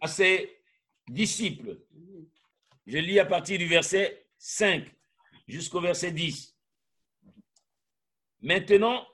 à 0.00 0.06
ses 0.06 0.62
disciples. 1.08 1.80
Je 2.86 2.98
lis 2.98 3.18
à 3.18 3.26
partir 3.26 3.58
du 3.58 3.66
verset 3.66 4.21
5 4.44 4.84
jusqu'au 5.46 5.80
verset 5.80 6.10
10. 6.10 6.58
Maintenant, 8.40 9.06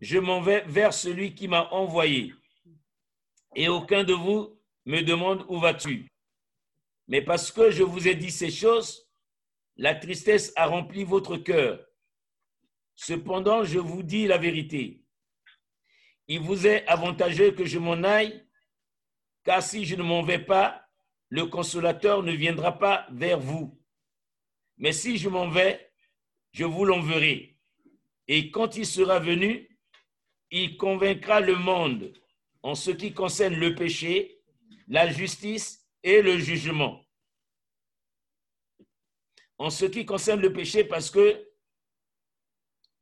je 0.00 0.18
m'en 0.18 0.40
vais 0.40 0.62
vers 0.62 0.94
celui 0.94 1.34
qui 1.34 1.48
m'a 1.48 1.68
envoyé. 1.70 2.32
Et 3.54 3.68
aucun 3.68 4.04
de 4.04 4.14
vous 4.14 4.58
me 4.86 5.02
demande 5.02 5.44
où 5.50 5.60
vas-tu. 5.60 6.08
Mais 7.08 7.20
parce 7.20 7.52
que 7.52 7.70
je 7.70 7.82
vous 7.82 8.08
ai 8.08 8.14
dit 8.14 8.30
ces 8.30 8.50
choses, 8.50 9.06
la 9.76 9.94
tristesse 9.94 10.50
a 10.56 10.64
rempli 10.64 11.04
votre 11.04 11.36
cœur. 11.36 11.86
Cependant, 12.94 13.64
je 13.64 13.78
vous 13.78 14.02
dis 14.02 14.26
la 14.26 14.38
vérité. 14.38 15.04
Il 16.26 16.40
vous 16.40 16.66
est 16.66 16.86
avantageux 16.86 17.50
que 17.50 17.66
je 17.66 17.78
m'en 17.78 18.02
aille, 18.02 18.48
car 19.44 19.62
si 19.62 19.84
je 19.84 19.94
ne 19.94 20.02
m'en 20.02 20.22
vais 20.22 20.38
pas, 20.38 20.88
le 21.28 21.44
consolateur 21.44 22.22
ne 22.22 22.32
viendra 22.32 22.78
pas 22.78 23.06
vers 23.10 23.38
vous. 23.38 23.79
Mais 24.80 24.92
si 24.92 25.18
je 25.18 25.28
m'en 25.28 25.48
vais, 25.48 25.92
je 26.52 26.64
vous 26.64 26.86
l'enverrai. 26.86 27.58
Et 28.26 28.50
quand 28.50 28.76
il 28.76 28.86
sera 28.86 29.18
venu, 29.20 29.68
il 30.50 30.78
convaincra 30.78 31.40
le 31.40 31.54
monde 31.54 32.12
en 32.62 32.74
ce 32.74 32.90
qui 32.90 33.12
concerne 33.12 33.54
le 33.54 33.74
péché, 33.74 34.40
la 34.88 35.08
justice 35.10 35.86
et 36.02 36.22
le 36.22 36.38
jugement. 36.38 37.06
En 39.58 39.68
ce 39.68 39.84
qui 39.84 40.06
concerne 40.06 40.40
le 40.40 40.52
péché, 40.52 40.82
parce 40.84 41.10
que 41.10 41.46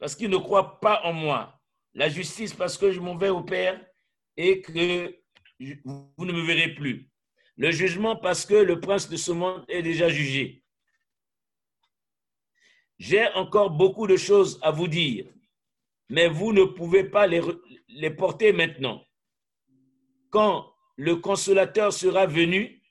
ne 0.00 0.36
croit 0.36 0.80
pas 0.80 1.00
en 1.04 1.12
moi. 1.12 1.60
La 1.94 2.08
justice, 2.08 2.52
parce 2.52 2.76
que 2.76 2.90
je 2.90 3.00
m'en 3.00 3.16
vais 3.16 3.28
au 3.28 3.42
Père 3.42 3.80
et 4.36 4.60
que 4.60 5.16
vous 5.84 6.24
ne 6.24 6.32
me 6.32 6.42
verrez 6.42 6.74
plus. 6.74 7.08
Le 7.56 7.70
jugement, 7.70 8.16
parce 8.16 8.44
que 8.44 8.54
le 8.54 8.80
prince 8.80 9.08
de 9.08 9.16
ce 9.16 9.30
monde 9.30 9.64
est 9.68 9.82
déjà 9.82 10.08
jugé. 10.08 10.57
J'ai 12.98 13.28
encore 13.34 13.70
beaucoup 13.70 14.06
de 14.06 14.16
choses 14.16 14.58
à 14.62 14.72
vous 14.72 14.88
dire, 14.88 15.26
mais 16.08 16.28
vous 16.28 16.52
ne 16.52 16.64
pouvez 16.64 17.04
pas 17.04 17.26
les, 17.26 18.10
porter 18.10 18.52
maintenant. 18.52 19.04
Quand 20.30 20.72
le 20.96 21.16
consolateur 21.16 21.92
sera 21.92 22.26
venu, 22.26 22.82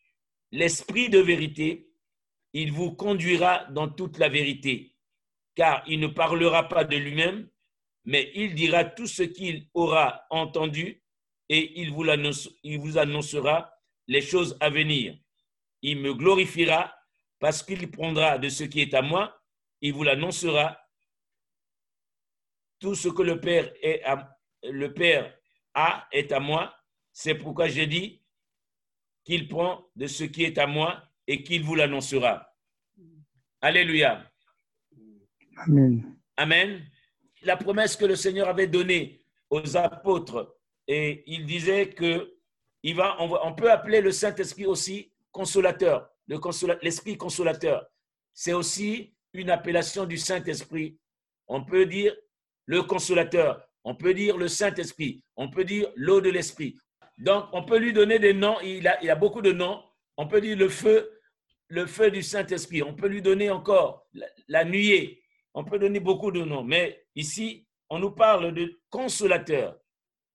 l'esprit 0.51 1.09
de 1.09 1.19
vérité, 1.19 1.89
il 2.53 2.71
vous 2.71 2.93
conduira 2.93 3.65
dans 3.71 3.89
toute 3.89 4.17
la 4.17 4.29
vérité, 4.29 4.95
car 5.55 5.83
il 5.87 5.99
ne 5.99 6.07
parlera 6.07 6.69
pas 6.69 6.85
de 6.85 6.95
lui-même, 6.95 7.49
mais 8.05 8.31
il 8.33 8.55
dira 8.55 8.85
tout 8.85 9.07
ce 9.07 9.23
qu'il 9.23 9.67
aura 9.73 10.23
entendu 10.29 11.03
et 11.49 11.81
il 11.81 11.91
vous, 11.91 12.05
il 12.63 12.79
vous 12.79 12.97
annoncera 12.97 13.73
les 14.07 14.21
choses 14.21 14.55
à 14.61 14.69
venir. 14.69 15.17
Il 15.81 15.99
me 15.99 16.13
glorifiera 16.13 16.95
parce 17.39 17.61
qu'il 17.61 17.91
prendra 17.91 18.37
de 18.37 18.47
ce 18.47 18.63
qui 18.63 18.81
est 18.81 18.93
à 18.93 19.01
moi, 19.01 19.36
il 19.81 19.93
vous 19.93 20.03
l'annoncera. 20.03 20.77
Tout 22.79 22.95
ce 22.95 23.09
que 23.09 23.21
le 23.23 23.39
Père, 23.39 23.71
est 23.81 24.03
à- 24.03 24.37
le 24.63 24.93
Père 24.93 25.35
a 25.73 26.07
est 26.11 26.31
à 26.31 26.39
moi. 26.39 26.73
C'est 27.11 27.35
pourquoi 27.35 27.67
j'ai 27.67 27.87
dit 27.87 28.21
qu'il 29.23 29.47
prend 29.47 29.87
de 29.95 30.07
ce 30.07 30.23
qui 30.23 30.43
est 30.43 30.57
à 30.57 30.67
moi 30.67 31.03
et 31.25 31.43
qu'il 31.43 31.63
vous 31.63 31.75
l'annoncera. 31.75 32.47
Alléluia. 33.61 34.31
Amen. 35.57 36.17
Amen. 36.37 36.85
La 37.41 37.57
promesse 37.57 37.95
que 37.95 38.05
le 38.05 38.15
Seigneur 38.15 38.47
avait 38.47 38.67
donnée 38.67 39.23
aux 39.49 39.75
apôtres, 39.77 40.55
et 40.87 41.23
il 41.27 41.45
disait 41.45 41.89
que 41.89 42.33
il 42.83 42.95
va, 42.95 43.17
on, 43.21 43.53
peut 43.55 43.71
appeler 43.71 44.01
le 44.01 44.11
Saint-Esprit 44.11 44.65
aussi 44.65 45.11
consolateur, 45.31 46.09
le 46.27 46.37
consola- 46.37 46.77
l'Esprit 46.81 47.17
consolateur. 47.17 47.85
C'est 48.33 48.53
aussi 48.53 49.16
une 49.37 49.49
appellation 49.49 50.05
du 50.05 50.17
Saint-Esprit. 50.17 50.97
On 51.47 51.63
peut 51.63 51.85
dire 51.85 52.15
le 52.65 52.83
consolateur, 52.83 53.61
on 53.83 53.95
peut 53.95 54.13
dire 54.13 54.37
le 54.37 54.47
Saint-Esprit, 54.47 55.23
on 55.35 55.49
peut 55.49 55.63
dire 55.63 55.87
l'eau 55.95 56.19
de 56.19 56.29
l'Esprit. 56.29 56.77
Donc, 57.17 57.45
on 57.53 57.63
peut 57.63 57.77
lui 57.77 57.93
donner 57.93 58.19
des 58.19 58.33
noms, 58.33 58.59
il 58.61 58.87
a, 58.87 58.99
a 59.01 59.15
beaucoup 59.15 59.41
de 59.41 59.51
noms. 59.51 59.81
On 60.17 60.27
peut 60.27 60.41
dire 60.41 60.57
le 60.57 60.69
feu, 60.69 61.19
le 61.67 61.85
feu 61.85 62.11
du 62.11 62.21
Saint-Esprit. 62.21 62.83
On 62.83 62.93
peut 62.93 63.07
lui 63.07 63.21
donner 63.21 63.49
encore 63.49 64.07
la, 64.13 64.27
la 64.47 64.65
nuée. 64.65 65.21
On 65.53 65.63
peut 65.63 65.79
donner 65.79 65.99
beaucoup 65.99 66.31
de 66.31 66.43
noms. 66.43 66.63
Mais 66.63 67.05
ici, 67.15 67.67
on 67.89 67.99
nous 67.99 68.11
parle 68.11 68.53
de 68.53 68.79
consolateur. 68.89 69.77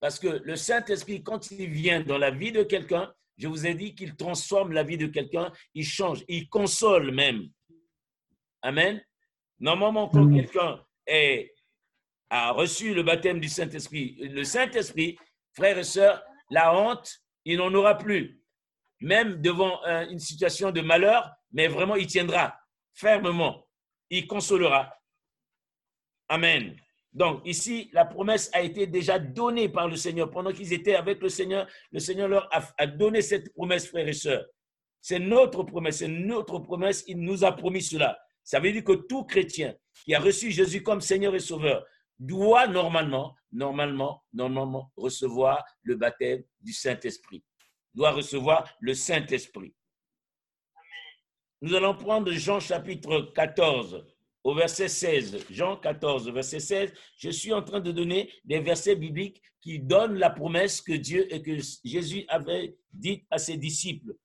Parce 0.01 0.19
que 0.19 0.41
le 0.45 0.57
Saint-Esprit, 0.57 1.23
quand 1.23 1.51
il 1.53 1.71
vient 1.71 2.01
dans 2.01 2.19
la 2.19 2.31
vie 2.31 2.51
de 2.51 2.65
quelqu'un, 2.65 3.13
je 3.39 3.49
vous 3.49 3.67
ai 3.67 3.75
dit 3.75 3.95
qu'il 3.95 4.17
transforme 4.17 4.73
la 4.73 4.83
vie 4.83 4.99
de 4.99 5.07
quelqu'un, 5.07 5.53
il 5.75 5.85
change, 5.85 6.25
il 6.29 6.49
console 6.49 7.13
même. 7.13 7.49
Amen. 8.63 9.03
Normalement, 9.59 10.09
quand 10.09 10.31
quelqu'un 10.33 10.85
est- 11.07 11.53
a 12.31 12.53
reçu 12.53 12.95
le 12.95 13.03
baptême 13.03 13.41
du 13.41 13.49
Saint-Esprit, 13.49 14.17
le 14.21 14.45
Saint-Esprit, 14.45 15.19
frères 15.55 15.79
et 15.79 15.85
sœurs, 15.85 16.25
la 16.51 16.75
honte, 16.77 17.19
il 17.45 17.59
n'en 17.59 17.73
aura 17.75 17.97
plus. 17.99 18.41
Même 19.01 19.41
devant 19.43 19.83
une 20.11 20.19
situation 20.19 20.71
de 20.71 20.81
malheur, 20.81 21.31
mais 21.53 21.67
vraiment, 21.69 21.97
il 21.97 22.07
tiendra 22.07 22.57
fermement. 22.95 23.67
Il 24.11 24.27
consolera. 24.27 24.95
Amen. 26.29 26.77
Donc 27.13 27.43
ici, 27.45 27.91
la 27.93 28.05
promesse 28.07 28.49
a 28.55 28.63
été 28.63 28.87
déjà 28.87 29.19
donnée 29.19 29.69
par 29.69 29.89
le 29.89 29.97
Seigneur. 29.97 30.31
Pendant 30.31 30.53
qu'ils 30.53 30.73
étaient 30.73 30.95
avec 30.95 31.21
le 31.21 31.29
Seigneur, 31.29 31.67
le 31.91 31.99
Seigneur 31.99 32.29
leur 32.29 32.49
a, 32.55 32.63
a 32.79 32.87
donné 32.87 33.21
cette 33.21 33.53
promesse, 33.53 33.87
frères 33.89 34.09
et 34.09 34.13
sœurs. 34.15 34.47
C'est 35.01 35.19
notre 35.19 35.63
promesse, 35.65 35.99
c'est 35.99 36.09
notre 36.09 36.59
promesse. 36.61 37.05
Il 37.09 37.19
nous 37.21 37.45
a 37.45 37.53
promis 37.53 37.83
cela. 37.83 38.19
Ça 38.45 38.61
veut 38.61 38.73
dire 38.73 38.85
que 38.85 38.93
tout 38.93 39.25
chrétien 39.25 39.75
qui 40.05 40.15
a 40.15 40.21
reçu 40.21 40.51
Jésus 40.51 40.83
comme 40.83 41.01
Seigneur 41.01 41.35
et 41.35 41.41
Sauveur 41.41 41.85
doit 42.19 42.67
normalement, 42.67 43.35
normalement, 43.53 44.23
normalement 44.33 44.93
recevoir 44.97 45.65
le 45.83 45.97
baptême 45.97 46.43
du 46.61 46.73
Saint-Esprit. 46.73 47.43
Doit 47.95 48.13
recevoir 48.13 48.69
le 48.81 48.95
Saint-Esprit. 48.95 49.75
Nous 51.61 51.75
allons 51.75 51.95
prendre 51.95 52.33
Jean 52.33 52.59
chapitre 52.59 53.33
14 53.35 54.05
au 54.45 54.55
verset 54.55 54.89
16. 54.89 55.47
Jean 55.51 55.77
14, 55.77 56.31
verset 56.31 56.61
16. 56.61 56.93
Je 57.17 57.31
suis 57.31 57.53
en 57.53 57.63
train 57.63 57.81
de 57.81 57.93
donner 57.93 58.33
des 58.45 58.61
versets 58.61 58.97
bibliques 58.97 59.41
qui 59.61 59.79
donnent 59.79 60.19
la 60.19 60.31
promesse 60.31 60.81
que 60.81 60.93
Dieu 60.93 61.33
et 61.33 61.41
que 61.41 61.53
Jésus 61.85 62.25
avait 62.29 62.77
dite 62.93 63.25
à 63.31 63.39
ses 63.39 63.57
disciples. 63.57 64.17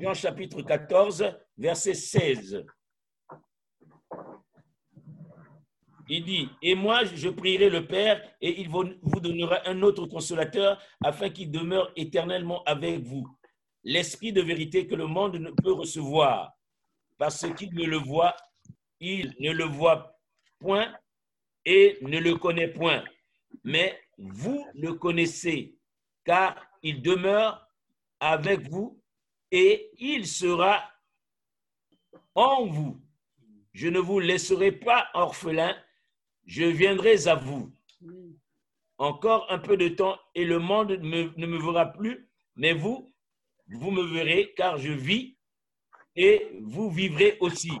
Jean 0.00 0.14
chapitre 0.14 0.62
14, 0.62 1.34
verset 1.58 1.94
16. 1.94 2.64
Il 6.08 6.24
dit, 6.24 6.48
et 6.62 6.74
moi 6.74 7.04
je 7.04 7.28
prierai 7.28 7.68
le 7.68 7.86
Père 7.86 8.22
et 8.40 8.60
il 8.60 8.68
vous 8.68 9.20
donnera 9.20 9.68
un 9.68 9.82
autre 9.82 10.06
consolateur 10.06 10.82
afin 11.02 11.28
qu'il 11.30 11.50
demeure 11.50 11.92
éternellement 11.94 12.62
avec 12.64 13.00
vous. 13.00 13.26
L'esprit 13.84 14.32
de 14.32 14.40
vérité 14.40 14.86
que 14.86 14.94
le 14.94 15.06
monde 15.06 15.36
ne 15.36 15.50
peut 15.50 15.72
recevoir 15.72 16.52
parce 17.18 17.46
qu'il 17.54 17.74
ne 17.74 17.84
le 17.84 17.98
voit, 17.98 18.34
il 18.98 19.34
ne 19.40 19.52
le 19.52 19.64
voit 19.64 20.18
point 20.58 20.92
et 21.64 21.98
ne 22.00 22.18
le 22.18 22.36
connaît 22.36 22.68
point. 22.68 23.04
Mais 23.62 23.98
vous 24.16 24.66
le 24.74 24.94
connaissez, 24.94 25.76
car 26.24 26.56
il 26.82 27.02
demeure 27.02 27.68
avec 28.20 28.68
vous 28.68 29.01
et 29.52 29.90
il 29.98 30.26
sera 30.26 30.82
en 32.34 32.66
vous. 32.66 33.00
Je 33.74 33.88
ne 33.88 34.00
vous 34.00 34.18
laisserai 34.18 34.72
pas 34.72 35.08
orphelin, 35.14 35.76
je 36.46 36.64
viendrai 36.64 37.28
à 37.28 37.34
vous. 37.34 37.70
Encore 38.98 39.46
un 39.50 39.58
peu 39.58 39.76
de 39.76 39.88
temps 39.88 40.18
et 40.34 40.44
le 40.44 40.58
monde 40.58 40.92
ne 40.92 41.46
me 41.46 41.58
verra 41.58 41.86
plus, 41.86 42.28
mais 42.56 42.72
vous, 42.72 43.12
vous 43.68 43.90
me 43.90 44.02
verrez, 44.02 44.52
car 44.56 44.78
je 44.78 44.92
vis 44.92 45.36
et 46.16 46.48
vous 46.62 46.90
vivrez 46.90 47.36
aussi. 47.40 47.72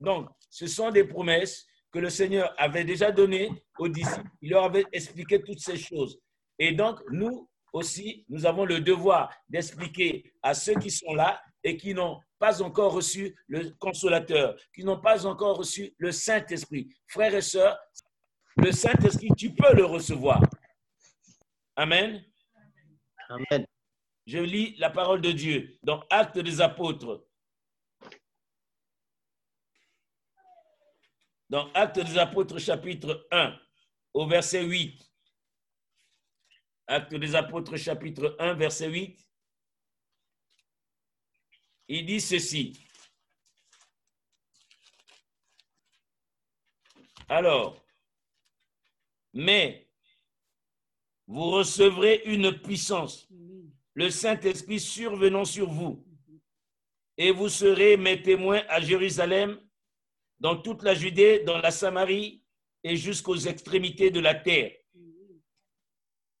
Donc, 0.00 0.28
ce 0.50 0.66
sont 0.66 0.90
des 0.90 1.04
promesses 1.04 1.66
que 1.90 1.98
le 1.98 2.10
Seigneur 2.10 2.54
avait 2.56 2.84
déjà 2.84 3.10
données 3.10 3.50
aux 3.78 3.88
disciples. 3.88 4.28
Il 4.40 4.50
leur 4.50 4.64
avait 4.64 4.86
expliqué 4.92 5.42
toutes 5.42 5.60
ces 5.60 5.76
choses. 5.76 6.18
Et 6.58 6.72
donc, 6.72 7.00
nous 7.10 7.48
aussi, 7.72 8.24
nous 8.28 8.44
avons 8.44 8.64
le 8.64 8.80
devoir 8.80 9.34
d'expliquer 9.48 10.32
à 10.42 10.54
ceux 10.54 10.74
qui 10.74 10.90
sont 10.90 11.14
là 11.14 11.42
et 11.64 11.76
qui 11.76 11.94
n'ont 11.94 12.20
pas 12.38 12.62
encore 12.62 12.92
reçu 12.92 13.34
le 13.46 13.70
consolateur, 13.78 14.56
qui 14.74 14.84
n'ont 14.84 15.00
pas 15.00 15.26
encore 15.26 15.56
reçu 15.56 15.94
le 15.98 16.12
Saint-Esprit. 16.12 16.88
Frères 17.06 17.34
et 17.34 17.40
sœurs, 17.40 17.78
le 18.56 18.72
Saint-Esprit, 18.72 19.30
tu 19.36 19.54
peux 19.54 19.74
le 19.74 19.84
recevoir. 19.84 20.40
Amen. 21.76 22.22
Amen. 23.28 23.66
Je 24.26 24.38
lis 24.38 24.76
la 24.76 24.90
parole 24.90 25.20
de 25.20 25.32
Dieu 25.32 25.78
dans 25.82 26.04
Actes 26.10 26.38
des 26.38 26.60
Apôtres. 26.60 27.24
Dans 31.48 31.70
Actes 31.72 32.00
des 32.00 32.18
Apôtres, 32.18 32.58
chapitre 32.58 33.26
1, 33.30 33.54
au 34.14 34.26
verset 34.26 34.64
8. 34.64 35.11
Actes 36.86 37.14
des 37.14 37.34
Apôtres, 37.34 37.76
chapitre 37.76 38.36
1, 38.38 38.54
verset 38.54 38.88
8. 38.88 39.18
Il 41.88 42.06
dit 42.06 42.20
ceci. 42.20 42.72
Alors, 47.28 47.84
mais 49.32 49.88
vous 51.26 51.50
recevrez 51.50 52.22
une 52.26 52.60
puissance 52.60 53.28
le 53.94 54.10
Saint-Esprit 54.10 54.80
survenant 54.80 55.44
sur 55.44 55.70
vous. 55.70 56.04
Et 57.16 57.30
vous 57.30 57.48
serez 57.48 57.96
mes 57.96 58.22
témoins 58.22 58.62
à 58.68 58.80
Jérusalem, 58.80 59.60
dans 60.40 60.56
toute 60.56 60.82
la 60.82 60.94
Judée, 60.94 61.40
dans 61.40 61.58
la 61.58 61.70
Samarie 61.70 62.42
et 62.82 62.96
jusqu'aux 62.96 63.36
extrémités 63.36 64.10
de 64.10 64.20
la 64.20 64.34
terre. 64.34 64.72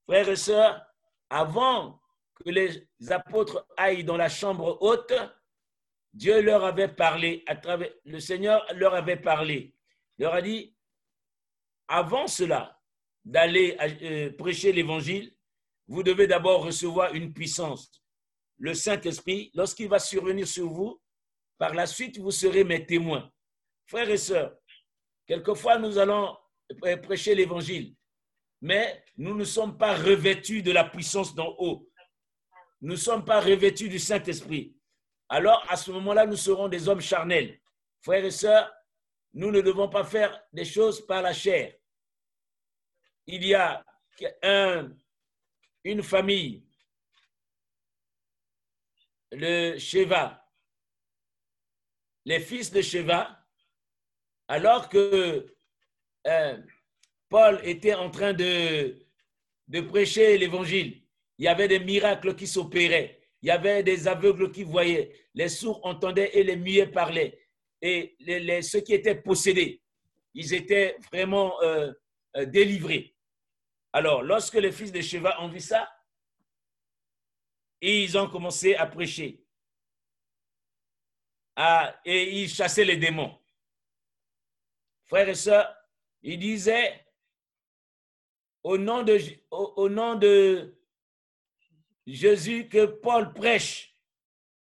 Frères 0.06 0.28
et 0.28 0.36
sœurs, 0.36 0.84
avant 1.30 2.00
que 2.34 2.50
les 2.50 2.88
apôtres 3.10 3.66
aillent 3.76 4.04
dans 4.04 4.16
la 4.16 4.28
chambre 4.28 4.78
haute, 4.80 5.12
Dieu 6.12 6.42
leur 6.42 6.64
avait 6.64 6.88
parlé, 6.88 7.42
à 7.46 7.56
travers, 7.56 7.90
le 8.04 8.20
Seigneur 8.20 8.66
leur 8.74 8.94
avait 8.94 9.16
parlé. 9.16 9.74
Leur 10.18 10.34
a 10.34 10.42
dit, 10.42 10.74
avant 11.88 12.26
cela, 12.26 12.78
d'aller 13.24 13.76
euh, 13.80 14.32
prêcher 14.36 14.72
l'évangile, 14.72 15.34
vous 15.86 16.02
devez 16.02 16.26
d'abord 16.26 16.64
recevoir 16.64 17.14
une 17.14 17.32
puissance. 17.32 18.02
Le 18.58 18.74
Saint-Esprit, 18.74 19.50
lorsqu'il 19.54 19.88
va 19.88 19.98
survenir 19.98 20.46
sur 20.46 20.68
vous, 20.68 21.00
par 21.58 21.74
la 21.74 21.86
suite, 21.86 22.18
vous 22.18 22.30
serez 22.30 22.64
mes 22.64 22.84
témoins. 22.84 23.30
Frères 23.86 24.10
et 24.10 24.16
sœurs, 24.16 24.56
quelquefois 25.26 25.78
nous 25.78 25.98
allons 25.98 26.36
prêcher 27.02 27.34
l'évangile, 27.34 27.94
mais 28.62 29.04
nous 29.16 29.34
ne 29.34 29.44
sommes 29.44 29.76
pas 29.76 29.96
revêtus 29.96 30.62
de 30.62 30.70
la 30.70 30.84
puissance 30.84 31.34
d'en 31.34 31.54
haut. 31.58 31.90
Nous 32.80 32.92
ne 32.92 32.96
sommes 32.96 33.24
pas 33.24 33.40
revêtus 33.40 33.88
du 33.88 33.98
Saint-Esprit. 33.98 34.76
Alors, 35.28 35.66
à 35.68 35.76
ce 35.76 35.90
moment-là, 35.90 36.26
nous 36.26 36.36
serons 36.36 36.68
des 36.68 36.88
hommes 36.88 37.00
charnels. 37.00 37.60
Frères 38.00 38.24
et 38.24 38.30
sœurs, 38.30 38.72
nous 39.34 39.50
ne 39.50 39.60
devons 39.60 39.88
pas 39.88 40.04
faire 40.04 40.40
des 40.52 40.64
choses 40.64 41.04
par 41.04 41.22
la 41.22 41.32
chair. 41.32 41.74
Il 43.26 43.44
y 43.44 43.54
a 43.54 43.84
un, 44.42 44.96
une 45.82 46.02
famille, 46.02 46.64
le 49.32 49.76
Sheva, 49.76 50.46
les 52.24 52.40
fils 52.40 52.70
de 52.70 52.80
Sheva, 52.80 53.44
alors 54.46 54.88
que 54.88 55.52
euh, 56.26 56.62
Paul 57.32 57.60
était 57.64 57.94
en 57.94 58.10
train 58.10 58.34
de, 58.34 58.94
prêcher 59.88 60.36
l'évangile, 60.36 61.02
il 61.38 61.46
y 61.46 61.48
avait 61.48 61.66
des 61.66 61.80
miracles 61.80 62.36
qui 62.36 62.46
s'opéraient, 62.46 63.22
il 63.40 63.48
y 63.48 63.50
avait 63.50 63.82
des 63.82 64.06
aveugles 64.06 64.52
qui 64.52 64.64
voyaient, 64.64 65.10
les 65.32 65.48
sourds 65.48 65.80
entendaient 65.86 66.30
et 66.34 66.44
les 66.44 66.56
muets 66.56 66.88
parlaient. 66.88 67.38
Et 67.80 68.18
ceux 68.60 68.80
qui 68.80 68.92
étaient 68.92 69.14
possédés, 69.14 69.82
ils 70.34 70.52
étaient 70.52 70.98
vraiment 71.10 71.60
euh, 71.62 71.90
euh, 72.36 72.44
délivrés. 72.44 73.16
Alors, 73.94 74.22
lorsque 74.22 74.54
les 74.54 74.70
fils 74.70 74.92
de 74.92 75.00
Sheva 75.00 75.40
ont 75.40 75.48
vu 75.48 75.60
ça, 75.60 75.90
ils 77.80 78.16
ont 78.18 78.28
commencé 78.28 78.74
à 78.74 78.86
prêcher. 78.86 79.42
et 82.04 82.42
ils 82.42 82.50
chassaient 82.50 82.84
les 82.84 82.98
démons. 82.98 83.38
Frères 85.06 85.30
et 85.30 85.34
sœurs, 85.34 85.74
ils 86.22 86.38
disaient, 86.38 87.01
au 88.62 88.78
nom 88.78 89.02
de, 89.02 90.74
Jésus 92.06 92.68
que 92.68 92.86
Paul 92.86 93.32
prêche, 93.32 93.96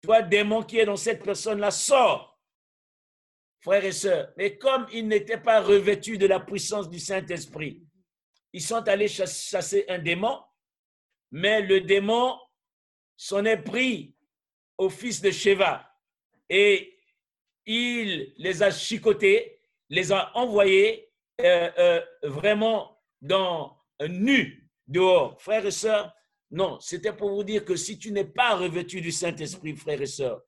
toi, 0.03 0.22
démon 0.22 0.62
qui 0.62 0.79
est 0.79 0.87
dans 0.87 0.96
cette 0.96 1.22
personne-là, 1.22 1.70
sort. 1.70 2.40
Frères 3.61 3.85
et 3.85 3.92
sœurs, 3.92 4.33
mais 4.37 4.57
comme 4.57 4.87
ils 4.92 5.07
n'étaient 5.07 5.40
pas 5.40 5.61
revêtus 5.61 6.16
de 6.16 6.27
la 6.27 6.38
puissance 6.38 6.88
du 6.88 7.01
Saint-Esprit, 7.01 7.83
ils 8.53 8.62
sont 8.62 8.87
allés 8.88 9.09
chasser 9.09 9.85
un 9.88 9.98
démon, 9.98 10.40
mais 11.33 11.61
le 11.62 11.81
démon 11.81 12.38
s'en 13.16 13.44
est 13.44 13.61
pris 13.61 14.14
au 14.79 14.88
fils 14.88 15.20
de 15.20 15.33
Sheva 15.33 15.90
et 16.48 16.98
il 17.66 18.33
les 18.38 18.62
a 18.62 18.70
chicotés, 18.70 19.61
les 19.90 20.12
a 20.12 20.31
envoyés 20.37 21.11
euh, 21.40 21.70
euh, 21.79 22.01
vraiment 22.22 22.98
dans 23.20 23.77
nu 24.08 24.68
dehors. 24.87 25.40
Frères 25.40 25.66
et 25.66 25.70
sœurs, 25.70 26.12
non, 26.50 26.78
c'était 26.80 27.12
pour 27.12 27.30
vous 27.30 27.44
dire 27.44 27.64
que 27.64 27.76
si 27.76 27.98
tu 27.98 28.11
n'es 28.11 28.24
pas 28.24 28.54
revêtu 28.54 29.00
du 29.00 29.12
Saint-Esprit, 29.12 29.76
frères 29.76 30.00
et 30.00 30.06
sœurs, 30.06 30.40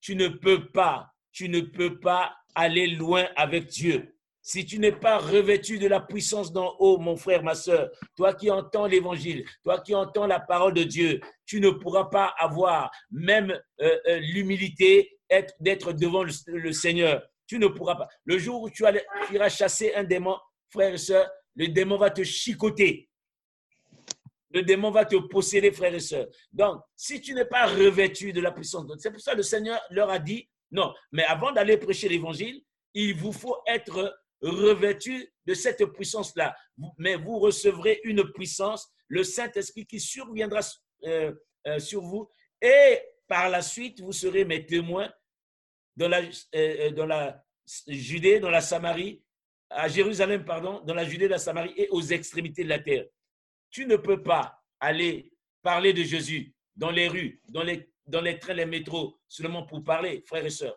tu 0.00 0.16
ne 0.16 0.28
peux 0.28 0.66
pas, 0.70 1.08
tu 1.32 1.48
ne 1.48 1.60
peux 1.60 1.98
pas 2.00 2.34
aller 2.54 2.88
loin 2.88 3.26
avec 3.36 3.66
Dieu. 3.66 4.14
Si 4.42 4.66
tu 4.66 4.78
n'es 4.78 4.92
pas 4.92 5.16
revêtu 5.16 5.78
de 5.78 5.86
la 5.86 6.00
puissance 6.00 6.52
d'en 6.52 6.76
haut, 6.78 6.98
mon 6.98 7.16
frère, 7.16 7.42
ma 7.42 7.54
sœur, 7.54 7.90
toi 8.14 8.34
qui 8.34 8.50
entends 8.50 8.86
l'évangile, 8.86 9.46
toi 9.62 9.80
qui 9.80 9.94
entends 9.94 10.26
la 10.26 10.38
parole 10.38 10.74
de 10.74 10.82
Dieu, 10.82 11.20
tu 11.46 11.60
ne 11.60 11.70
pourras 11.70 12.04
pas 12.04 12.34
avoir 12.38 12.90
même 13.10 13.58
euh, 13.80 13.98
euh, 14.06 14.18
l'humilité 14.18 15.18
d'être 15.60 15.92
devant 15.94 16.24
le, 16.24 16.72
Seigneur. 16.72 17.22
Tu 17.46 17.58
ne 17.58 17.68
pourras 17.68 17.94
pas. 17.94 18.08
Le 18.24 18.36
jour 18.36 18.60
où 18.60 18.68
tu, 18.68 18.84
iras 19.32 19.48
chasser 19.48 19.94
un 19.94 20.04
démon, 20.04 20.36
frère 20.68 20.92
et 20.92 20.98
sœur, 20.98 21.26
le 21.54 21.68
démon 21.68 21.96
va 21.96 22.10
te 22.10 22.22
chicoter 22.22 23.08
le 24.54 24.62
démon 24.62 24.90
va 24.90 25.04
te 25.04 25.16
posséder, 25.16 25.72
frères 25.72 25.94
et 25.94 26.00
sœurs. 26.00 26.28
Donc, 26.52 26.80
si 26.96 27.20
tu 27.20 27.34
n'es 27.34 27.44
pas 27.44 27.66
revêtu 27.66 28.32
de 28.32 28.40
la 28.40 28.52
puissance, 28.52 28.86
c'est 28.98 29.10
pour 29.10 29.20
ça 29.20 29.32
que 29.32 29.38
le 29.38 29.42
Seigneur 29.42 29.80
leur 29.90 30.08
a 30.08 30.20
dit, 30.20 30.48
non, 30.70 30.94
mais 31.10 31.24
avant 31.24 31.50
d'aller 31.50 31.76
prêcher 31.76 32.08
l'évangile, 32.08 32.62
il 32.94 33.16
vous 33.16 33.32
faut 33.32 33.56
être 33.66 34.16
revêtu 34.40 35.28
de 35.44 35.54
cette 35.54 35.84
puissance-là. 35.86 36.56
Mais 36.98 37.16
vous 37.16 37.40
recevrez 37.40 38.00
une 38.04 38.30
puissance, 38.32 38.88
le 39.08 39.24
Saint-Esprit 39.24 39.86
qui 39.86 39.98
surviendra 39.98 40.60
euh, 41.04 41.32
euh, 41.66 41.78
sur 41.80 42.02
vous, 42.02 42.30
et 42.62 43.00
par 43.26 43.48
la 43.50 43.60
suite, 43.60 44.00
vous 44.00 44.12
serez 44.12 44.44
mes 44.44 44.64
témoins 44.64 45.12
dans 45.96 46.08
la, 46.08 46.22
euh, 46.54 46.90
dans 46.92 47.06
la 47.06 47.42
Judée, 47.88 48.38
dans 48.38 48.50
la 48.50 48.60
Samarie, 48.60 49.22
à 49.70 49.88
Jérusalem, 49.88 50.44
pardon, 50.44 50.80
dans 50.84 50.94
la 50.94 51.04
Judée, 51.04 51.28
la 51.28 51.38
Samarie 51.38 51.74
et 51.76 51.88
aux 51.90 52.02
extrémités 52.02 52.64
de 52.64 52.68
la 52.68 52.78
terre. 52.78 53.06
Tu 53.70 53.86
ne 53.86 53.96
peux 53.96 54.22
pas 54.22 54.62
aller 54.80 55.32
parler 55.62 55.92
de 55.92 56.02
Jésus 56.02 56.54
dans 56.76 56.90
les 56.90 57.08
rues, 57.08 57.40
dans 57.48 57.62
les, 57.62 57.90
dans 58.06 58.20
les 58.20 58.38
trains, 58.38 58.54
les 58.54 58.66
métros, 58.66 59.18
seulement 59.28 59.64
pour 59.64 59.82
parler, 59.82 60.22
frères 60.26 60.44
et 60.44 60.50
sœurs. 60.50 60.76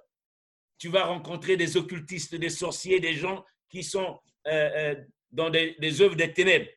Tu 0.78 0.90
vas 0.90 1.06
rencontrer 1.06 1.58
des 1.58 1.76
occultistes, 1.78 2.36
des 2.36 2.50
sorciers, 2.50 3.00
des 3.00 3.14
gens 3.14 3.44
qui 3.70 3.84
sont 3.84 4.20
euh, 4.48 4.52
euh, 4.52 4.96
dans 5.32 5.50
des, 5.50 5.76
des 5.80 6.02
œuvres 6.02 6.16
des 6.16 6.32
ténèbres. 6.32 6.70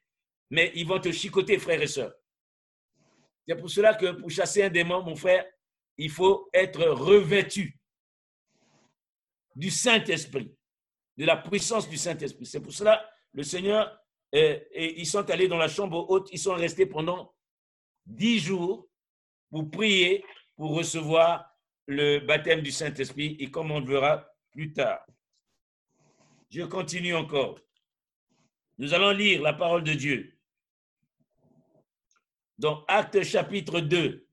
Mais 0.50 0.72
ils 0.74 0.86
vont 0.86 0.98
te 0.98 1.12
chicoter, 1.12 1.58
frères 1.58 1.80
et 1.80 1.86
sœurs. 1.86 2.14
C'est 3.46 3.56
pour 3.56 3.70
cela 3.70 3.94
que 3.94 4.12
pour 4.12 4.30
chasser 4.30 4.62
un 4.62 4.70
démon, 4.70 5.02
mon 5.02 5.16
frère, 5.16 5.44
il 5.96 6.10
faut 6.10 6.48
être 6.52 6.84
revêtu 6.86 7.76
du 9.54 9.70
Saint-Esprit, 9.70 10.54
de 11.20 11.26
la 11.26 11.36
puissance 11.36 11.86
du 11.86 11.98
Saint-Esprit. 11.98 12.46
C'est 12.46 12.60
pour 12.60 12.72
cela 12.72 13.06
le 13.34 13.42
Seigneur 13.42 13.94
et, 14.32 14.98
ils 14.98 15.06
sont 15.06 15.28
allés 15.28 15.48
dans 15.48 15.58
la 15.58 15.68
chambre 15.68 16.08
haute, 16.08 16.30
ils 16.32 16.38
sont 16.38 16.54
restés 16.54 16.86
pendant 16.86 17.34
dix 18.06 18.38
jours 18.38 18.88
pour 19.50 19.70
prier, 19.70 20.24
pour 20.56 20.74
recevoir 20.74 21.44
le 21.86 22.20
baptême 22.20 22.62
du 22.62 22.70
Saint-Esprit, 22.70 23.36
et 23.38 23.50
comme 23.50 23.70
on 23.70 23.80
le 23.80 23.86
verra 23.86 24.26
plus 24.50 24.72
tard. 24.72 25.04
Je 26.48 26.62
continue 26.62 27.14
encore. 27.14 27.58
Nous 28.78 28.94
allons 28.94 29.10
lire 29.10 29.42
la 29.42 29.52
parole 29.52 29.84
de 29.84 29.92
Dieu. 29.92 30.38
Dans 32.56 32.82
Acte 32.88 33.22
chapitre 33.24 33.80
2. 33.80 34.26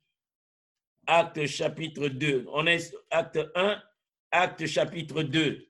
Acte 1.06 1.48
chapitre 1.48 2.08
2. 2.08 2.46
On 2.50 2.66
est 2.66 2.96
acte 3.12 3.40
1, 3.56 3.84
acte 4.32 4.66
chapitre 4.68 5.24
2. 5.24 5.68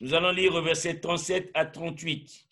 Nous 0.00 0.12
allons 0.14 0.32
lire 0.32 0.60
versets 0.60 1.00
37 1.00 1.50
à 1.54 1.66
38. 1.66 2.48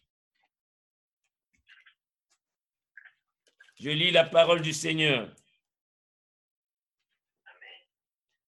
Je 3.80 3.90
lis 3.90 4.10
la 4.12 4.24
parole 4.24 4.62
du 4.62 4.72
Seigneur. 4.72 5.34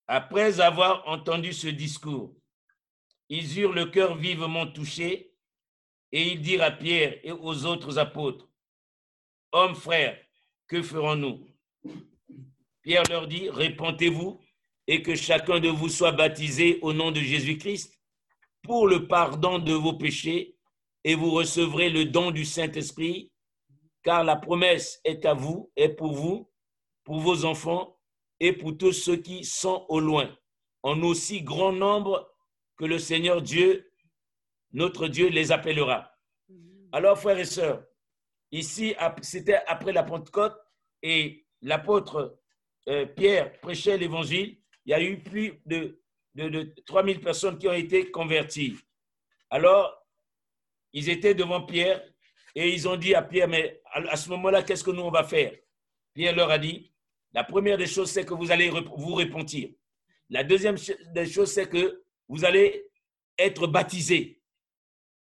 Après 0.06 0.60
avoir 0.60 1.08
entendu 1.08 1.52
ce 1.52 1.66
discours, 1.66 2.34
ils 3.28 3.58
eurent 3.58 3.72
le 3.72 3.86
cœur 3.86 4.16
vivement 4.16 4.66
touché 4.66 5.34
et 6.12 6.32
ils 6.32 6.40
dirent 6.40 6.62
à 6.62 6.70
Pierre 6.70 7.18
et 7.24 7.32
aux 7.32 7.64
autres 7.64 7.98
apôtres, 7.98 8.48
Hommes 9.50 9.74
frères, 9.74 10.20
que 10.66 10.82
ferons-nous? 10.82 11.46
Pierre 12.82 13.04
leur 13.08 13.26
dit, 13.26 13.48
Répentez-vous 13.50 14.40
et 14.86 15.02
que 15.02 15.14
chacun 15.14 15.58
de 15.58 15.68
vous 15.68 15.88
soit 15.88 16.12
baptisé 16.12 16.78
au 16.82 16.92
nom 16.92 17.10
de 17.10 17.20
Jésus-Christ 17.20 17.98
pour 18.64 18.88
le 18.88 19.06
pardon 19.06 19.58
de 19.58 19.72
vos 19.72 19.92
péchés 19.92 20.56
et 21.04 21.14
vous 21.14 21.30
recevrez 21.30 21.90
le 21.90 22.06
don 22.06 22.30
du 22.30 22.44
Saint-Esprit, 22.44 23.30
car 24.02 24.24
la 24.24 24.36
promesse 24.36 25.00
est 25.04 25.26
à 25.26 25.34
vous 25.34 25.70
et 25.76 25.90
pour 25.90 26.14
vous, 26.14 26.50
pour 27.04 27.20
vos 27.20 27.44
enfants 27.44 28.00
et 28.40 28.52
pour 28.54 28.76
tous 28.76 28.92
ceux 28.92 29.16
qui 29.16 29.44
sont 29.44 29.84
au 29.88 30.00
loin, 30.00 30.34
en 30.82 31.02
aussi 31.02 31.42
grand 31.42 31.72
nombre 31.72 32.28
que 32.76 32.86
le 32.86 32.98
Seigneur 32.98 33.42
Dieu, 33.42 33.90
notre 34.72 35.08
Dieu, 35.08 35.28
les 35.28 35.52
appellera. 35.52 36.10
Alors, 36.90 37.18
frères 37.18 37.38
et 37.38 37.44
sœurs, 37.44 37.84
ici, 38.50 38.94
c'était 39.20 39.60
après 39.66 39.92
la 39.92 40.02
Pentecôte 40.02 40.56
et 41.02 41.46
l'apôtre 41.60 42.38
euh, 42.88 43.06
Pierre 43.06 43.60
prêchait 43.60 43.98
l'évangile. 43.98 44.58
Il 44.86 44.90
y 44.90 44.94
a 44.94 45.02
eu 45.02 45.22
plus 45.22 45.60
de 45.66 46.02
de, 46.34 46.74
3000 46.86 47.20
personnes 47.20 47.58
qui 47.58 47.68
ont 47.68 47.72
été 47.72 48.10
converties. 48.10 48.76
Alors, 49.50 50.04
ils 50.92 51.08
étaient 51.08 51.34
devant 51.34 51.62
Pierre 51.62 52.02
et 52.54 52.72
ils 52.72 52.88
ont 52.88 52.96
dit 52.96 53.14
à 53.14 53.22
Pierre, 53.22 53.48
mais 53.48 53.80
à, 53.92 54.16
ce 54.16 54.28
moment-là, 54.30 54.62
qu'est-ce 54.62 54.84
que 54.84 54.90
nous, 54.90 55.02
on 55.02 55.10
va 55.10 55.24
faire? 55.24 55.52
Pierre 56.12 56.34
leur 56.34 56.50
a 56.50 56.58
dit, 56.58 56.92
la 57.32 57.44
première 57.44 57.78
des 57.78 57.86
choses, 57.86 58.10
c'est 58.10 58.24
que 58.24 58.34
vous 58.34 58.52
allez 58.52 58.70
vous 58.70 59.14
repentir. 59.14 59.70
La 60.30 60.44
deuxième 60.44 60.76
des 61.12 61.26
choses, 61.26 61.52
c'est 61.52 61.68
que 61.68 62.04
vous 62.28 62.44
allez 62.44 62.86
être 63.38 63.66
baptisés 63.66 64.40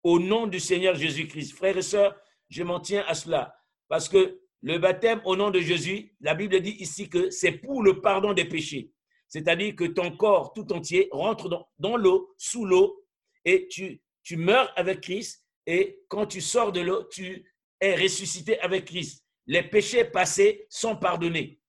au 0.03 0.19
nom 0.19 0.45
du 0.45 0.59
Seigneur 0.59 0.95
Jésus-Christ. 0.95 1.53
Frères 1.53 1.77
et 1.77 1.81
sœurs, 1.81 2.15
je 2.49 2.63
m'en 2.63 2.79
tiens 2.79 3.03
à 3.07 3.15
cela 3.15 3.55
parce 3.87 4.07
que 4.07 4.39
le 4.61 4.77
baptême 4.77 5.21
au 5.25 5.35
nom 5.35 5.51
de 5.51 5.59
Jésus, 5.59 6.15
la 6.21 6.33
Bible 6.33 6.59
dit 6.61 6.75
ici 6.79 7.09
que 7.09 7.29
c'est 7.29 7.51
pour 7.51 7.83
le 7.83 8.01
pardon 8.01 8.33
des 8.33 8.45
péchés. 8.45 8.91
C'est-à-dire 9.27 9.75
que 9.75 9.85
ton 9.85 10.15
corps 10.15 10.53
tout 10.53 10.71
entier 10.71 11.09
rentre 11.11 11.67
dans, 11.77 11.97
l'eau, 11.97 12.33
sous 12.37 12.65
l'eau, 12.65 13.05
et 13.43 13.67
tu, 13.67 14.01
meurs 14.37 14.71
avec 14.75 15.01
Christ. 15.01 15.45
Et 15.65 16.03
quand 16.07 16.27
tu 16.27 16.41
sors 16.41 16.71
de 16.71 16.81
l'eau, 16.81 17.03
tu 17.05 17.45
es 17.79 17.95
ressuscité 17.95 18.59
avec 18.59 18.85
Christ. 18.85 19.23
les 19.47 19.63
péchés 19.63 20.05
passés 20.05 20.65
sont 20.69 20.95
pardonnés. 20.95 21.59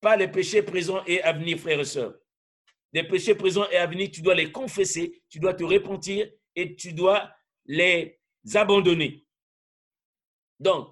Pas 0.00 0.16
les 0.16 0.28
péchés 0.28 0.62
présents 0.62 1.04
et 1.06 1.22
à 1.22 1.32
venir, 1.32 1.58
frères 1.58 1.80
et 1.80 1.84
sœurs. 1.84 2.14
Les 2.92 3.04
péchés 3.04 3.34
présents 3.34 3.68
et 3.70 3.76
à 3.76 3.86
venir, 3.86 4.10
tu 4.10 4.22
dois 4.22 4.34
les 4.34 4.50
confesser, 4.50 5.22
tu 5.28 5.38
dois 5.38 5.54
te 5.54 5.64
repentir 5.64 6.30
et 6.54 6.74
tu 6.76 6.92
dois 6.92 7.30
les 7.66 8.18
abandonner. 8.54 9.26
Donc, 10.58 10.88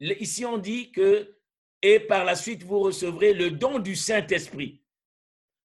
ici 0.00 0.44
on 0.44 0.58
dit 0.58 0.90
que, 0.90 1.35
et 1.88 2.00
par 2.00 2.24
la 2.24 2.34
suite, 2.34 2.64
vous 2.64 2.80
recevrez 2.80 3.32
le 3.32 3.52
don 3.52 3.78
du 3.78 3.94
Saint-Esprit. 3.94 4.82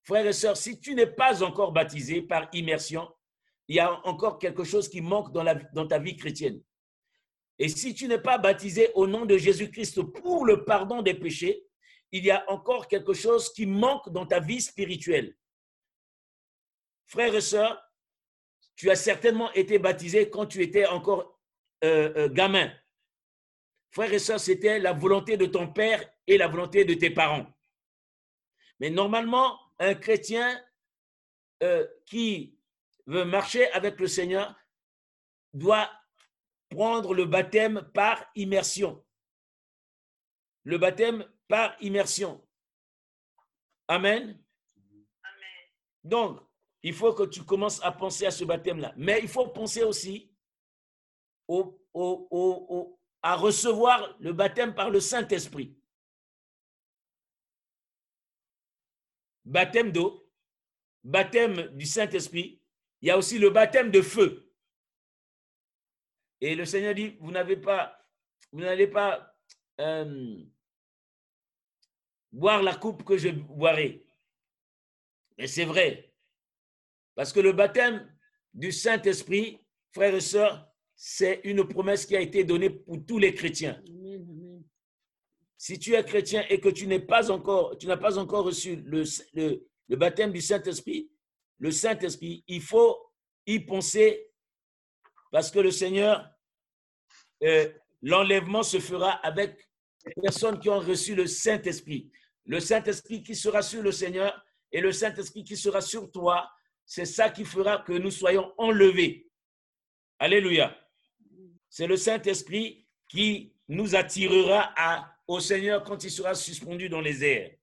Frères 0.03 0.27
et 0.27 0.33
sœurs, 0.33 0.55
si 0.55 0.79
tu 0.79 0.93
n'es 0.93 1.07
pas 1.07 1.41
encore 1.41 1.71
baptisé 1.71 2.21
par 2.21 2.47
immersion, 2.53 3.11
il 3.67 3.77
y 3.77 3.79
a 3.79 3.99
encore 4.05 4.37
quelque 4.37 4.63
chose 4.63 4.87
qui 4.87 5.01
manque 5.01 5.31
dans, 5.31 5.87
ta 5.87 5.97
vie 5.97 6.15
chrétienne. 6.15 6.61
Et 7.57 7.69
si 7.69 7.95
tu 7.95 8.07
n'es 8.07 8.19
pas 8.19 8.37
baptisé 8.37 8.91
au 8.93 9.07
nom 9.07 9.25
de 9.25 9.35
Jésus-Christ 9.35 9.99
pour 10.03 10.45
le 10.45 10.63
pardon 10.63 11.01
des 11.01 11.15
péchés, 11.15 11.65
il 12.11 12.23
y 12.23 12.29
a 12.29 12.47
encore 12.51 12.87
quelque 12.87 13.13
chose 13.13 13.51
qui 13.51 13.65
manque 13.65 14.11
dans 14.11 14.27
ta 14.27 14.39
vie 14.39 14.61
spirituelle. 14.61 15.35
Frères 17.07 17.33
et 17.33 17.41
sœurs, 17.41 17.81
tu 18.75 18.91
as 18.91 18.95
certainement 18.95 19.51
été 19.53 19.79
baptisé 19.79 20.29
quand 20.29 20.45
tu 20.45 20.61
étais 20.61 20.85
encore 20.85 21.39
euh, 21.83 22.13
euh, 22.15 22.29
gamin. 22.29 22.71
Frères 23.91 24.13
et 24.13 24.19
sœurs, 24.19 24.39
c'était 24.39 24.79
la 24.79 24.93
volonté 24.93 25.35
de 25.35 25.45
ton 25.45 25.71
père 25.71 26.09
et 26.25 26.37
la 26.37 26.47
volonté 26.47 26.85
de 26.85 26.93
tes 26.93 27.09
parents. 27.09 27.45
Mais 28.79 28.89
normalement, 28.89 29.59
un 29.79 29.95
chrétien 29.95 30.59
euh, 31.61 31.85
qui 32.05 32.57
veut 33.05 33.25
marcher 33.25 33.69
avec 33.71 33.99
le 33.99 34.07
Seigneur 34.07 34.55
doit 35.53 35.91
prendre 36.69 37.13
le 37.13 37.25
baptême 37.25 37.89
par 37.93 38.25
immersion. 38.35 39.03
Le 40.63 40.77
baptême 40.77 41.29
par 41.49 41.75
immersion. 41.81 42.41
Amen. 43.89 44.41
Donc, 46.03 46.39
il 46.81 46.93
faut 46.93 47.13
que 47.13 47.23
tu 47.23 47.43
commences 47.43 47.83
à 47.83 47.91
penser 47.91 48.25
à 48.25 48.31
ce 48.31 48.45
baptême-là. 48.45 48.93
Mais 48.95 49.19
il 49.21 49.27
faut 49.27 49.47
penser 49.49 49.83
aussi 49.83 50.31
à 53.21 53.35
recevoir 53.35 54.15
le 54.19 54.33
baptême 54.33 54.73
par 54.73 54.89
le 54.89 54.99
Saint-Esprit. 54.99 55.77
Baptême 59.45 59.91
d'eau, 59.91 60.29
baptême 61.03 61.75
du 61.75 61.85
Saint-Esprit. 61.85 62.61
Il 63.01 63.07
y 63.07 63.11
a 63.11 63.17
aussi 63.17 63.39
le 63.39 63.49
baptême 63.49 63.91
de 63.91 64.01
feu. 64.01 64.51
Et 66.39 66.55
le 66.55 66.65
Seigneur 66.65 66.95
dit, 66.95 67.17
vous 67.19 67.31
n'avez 67.31 67.57
pas, 67.57 68.03
vous 68.51 68.61
n'allez 68.61 68.87
pas 68.87 69.35
euh, 69.79 70.43
boire 72.31 72.63
la 72.63 72.75
coupe 72.75 73.03
que 73.03 73.17
je 73.17 73.29
boirai. 73.29 74.05
Et 75.37 75.47
c'est 75.47 75.65
vrai. 75.65 76.13
Parce 77.15 77.33
que 77.33 77.39
le 77.39 77.51
baptême 77.51 78.11
du 78.53 78.71
Saint-Esprit, 78.71 79.59
frères 79.91 80.15
et 80.15 80.21
sœurs, 80.21 80.70
c'est 81.03 81.41
une 81.45 81.67
promesse 81.67 82.05
qui 82.05 82.15
a 82.15 82.21
été 82.21 82.43
donnée 82.43 82.69
pour 82.69 83.03
tous 83.07 83.17
les 83.17 83.33
chrétiens. 83.33 83.81
Si 85.57 85.79
tu 85.79 85.95
es 85.95 86.03
chrétien 86.05 86.45
et 86.47 86.59
que 86.59 86.69
tu 86.69 86.85
n'es 86.85 86.99
pas 86.99 87.31
encore, 87.31 87.75
tu 87.79 87.87
n'as 87.87 87.97
pas 87.97 88.19
encore 88.19 88.45
reçu 88.45 88.75
le, 88.85 89.03
le 89.33 89.95
baptême 89.95 90.31
du 90.31 90.41
Saint-Esprit, 90.41 91.09
le 91.57 91.71
Saint-Esprit, 91.71 92.43
il 92.47 92.61
faut 92.61 92.95
y 93.47 93.59
penser 93.61 94.29
parce 95.31 95.49
que 95.49 95.57
le 95.57 95.71
Seigneur, 95.71 96.23
euh, 97.41 97.67
l'enlèvement 98.03 98.61
se 98.61 98.79
fera 98.79 99.13
avec 99.25 99.57
les 100.05 100.13
personnes 100.21 100.59
qui 100.59 100.69
ont 100.69 100.81
reçu 100.81 101.15
le 101.15 101.25
Saint-Esprit. 101.25 102.11
Le 102.45 102.59
Saint-Esprit 102.59 103.23
qui 103.23 103.33
sera 103.33 103.63
sur 103.63 103.81
le 103.81 103.91
Seigneur 103.91 104.39
et 104.71 104.81
le 104.81 104.91
Saint-Esprit 104.91 105.45
qui 105.45 105.57
sera 105.57 105.81
sur 105.81 106.11
toi, 106.11 106.47
c'est 106.85 107.05
ça 107.05 107.31
qui 107.31 107.43
fera 107.43 107.79
que 107.79 107.93
nous 107.93 108.11
soyons 108.11 108.53
enlevés. 108.59 109.27
Alléluia. 110.19 110.77
C'est 111.71 111.87
le 111.87 111.95
Saint-Esprit 111.95 112.85
qui 113.07 113.55
nous 113.69 113.95
attirera 113.95 114.75
au 115.25 115.39
Seigneur 115.39 115.85
quand 115.85 116.03
il 116.03 116.11
sera 116.11 116.35
suspendu 116.35 116.89
dans 116.89 116.99
les 116.99 117.23
airs. 117.23 117.55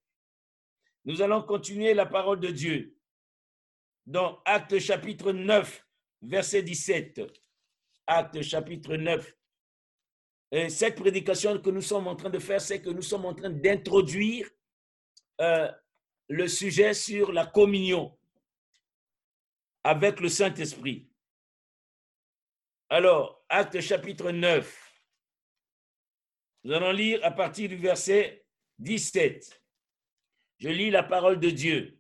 Nous 1.05 1.21
allons 1.21 1.43
continuer 1.43 1.93
la 1.93 2.07
parole 2.07 2.41
de 2.41 2.49
Dieu 2.49 2.97
dans 4.07 4.41
Acte 4.47 4.79
chapitre 4.79 5.33
9, 5.33 5.87
verset 6.23 6.63
17. 6.63 7.21
Acte 8.07 8.41
chapitre 8.41 8.97
9. 8.97 9.37
Et 10.53 10.71
cette 10.71 10.97
prédication 10.97 11.61
que 11.61 11.69
nous 11.69 11.83
sommes 11.83 12.09
en 12.09 12.17
train 12.17 12.31
de 12.31 12.39
faire, 12.39 12.63
c'est 12.63 12.81
que 12.81 12.89
nous 12.89 13.03
sommes 13.03 13.27
en 13.27 13.35
train 13.35 13.51
d'introduire 13.51 14.49
euh, 15.43 15.71
le 16.29 16.49
sujet 16.49 16.95
sur 16.95 17.31
la 17.31 17.45
communion 17.45 18.19
avec 19.85 20.19
le 20.21 20.31
Saint-Esprit. 20.31 21.11
Alors, 22.89 23.38
acte 23.49 23.81
chapitre 23.81 24.31
9. 24.31 24.93
Nous 26.65 26.73
allons 26.73 26.93
lire 26.93 27.21
à 27.23 27.31
partir 27.31 27.69
du 27.69 27.77
verset 27.77 28.45
17. 28.79 29.63
Je 30.59 30.69
lis 30.69 30.91
la 30.91 31.03
parole 31.03 31.41
de 31.41 31.51
Dieu. 31.51 31.99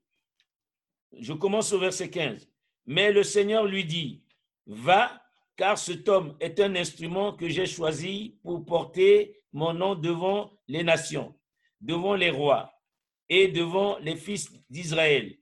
Je 1.12 1.32
commence 1.32 1.72
au 1.72 1.78
verset 1.78 2.11
15. 2.11 2.48
Mais 2.87 3.12
le 3.12 3.22
Seigneur 3.22 3.64
lui 3.64 3.84
dit, 3.84 4.22
va 4.66 5.22
car 5.56 5.78
cet 5.78 6.08
homme 6.08 6.37
est 6.40 6.61
un 6.61 6.74
instrument 6.76 7.32
que 7.34 7.48
j'ai 7.48 7.66
choisi 7.66 8.38
pour 8.42 8.64
porter 8.64 9.40
mon 9.52 9.72
nom 9.72 9.94
devant 9.94 10.56
les 10.68 10.84
nations, 10.84 11.38
devant 11.80 12.14
les 12.14 12.30
rois 12.30 12.72
et 13.28 13.48
devant 13.48 13.98
les 13.98 14.16
fils 14.16 14.52
d'Israël. 14.70 15.37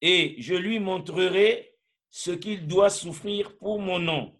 Et 0.00 0.36
je 0.38 0.54
lui 0.54 0.78
montrerai 0.78 1.76
ce 2.10 2.30
qu'il 2.30 2.66
doit 2.66 2.90
souffrir 2.90 3.56
pour 3.58 3.80
mon 3.80 3.98
nom. 3.98 4.37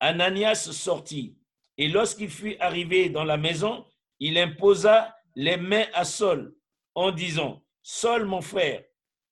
Ananias 0.00 0.68
sortit, 0.72 1.36
et 1.78 1.88
lorsqu'il 1.88 2.30
fut 2.30 2.56
arrivé 2.58 3.08
dans 3.08 3.24
la 3.24 3.36
maison, 3.36 3.84
il 4.18 4.38
imposa 4.38 5.14
les 5.34 5.56
mains 5.56 5.86
à 5.92 6.04
Saul 6.04 6.54
en 6.94 7.12
disant, 7.12 7.62
Saul 7.82 8.24
mon 8.24 8.40
frère, 8.40 8.82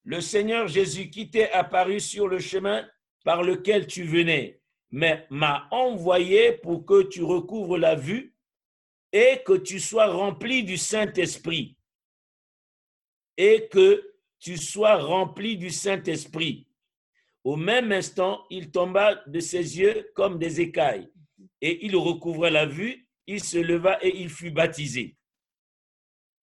le 0.05 0.21
Seigneur 0.21 0.69
Jésus 0.69 1.11
qui 1.11 1.31
t'est 1.31 1.51
apparu 1.53 1.99
sur 1.99 2.29
le 2.29 2.39
chemin 2.39 2.87
par 3.25 3.43
lequel 3.43 3.87
tu 3.87 4.05
venais, 4.05 4.61
mais 4.91 5.27
m'a 5.31 5.67
envoyé 5.71 6.53
pour 6.53 6.85
que 6.85 7.03
tu 7.03 7.23
recouvres 7.23 7.79
la 7.79 7.95
vue 7.95 8.37
et 9.13 9.43
que 9.45 9.55
tu 9.55 9.81
sois 9.81 10.07
rempli 10.07 10.63
du 10.63 10.77
Saint-Esprit. 10.77 11.79
Et 13.37 13.69
que 13.69 14.15
tu 14.39 14.57
sois 14.57 14.97
rempli 14.97 15.57
du 15.57 15.71
Saint-Esprit. 15.71 16.69
Au 17.45 17.57
même 17.57 17.93
instant, 17.93 18.45
il 18.49 18.71
tomba 18.71 19.23
de 19.27 19.39
ses 19.39 19.79
yeux 19.79 20.11
comme 20.15 20.39
des 20.39 20.63
écailles, 20.63 21.09
et 21.61 21.85
il 21.85 21.95
recouvra 21.95 22.49
la 22.51 22.65
vue, 22.65 23.07
il 23.27 23.43
se 23.43 23.59
leva 23.59 23.99
et 24.03 24.17
il 24.17 24.31
fut 24.31 24.51
baptisé. 24.51 25.17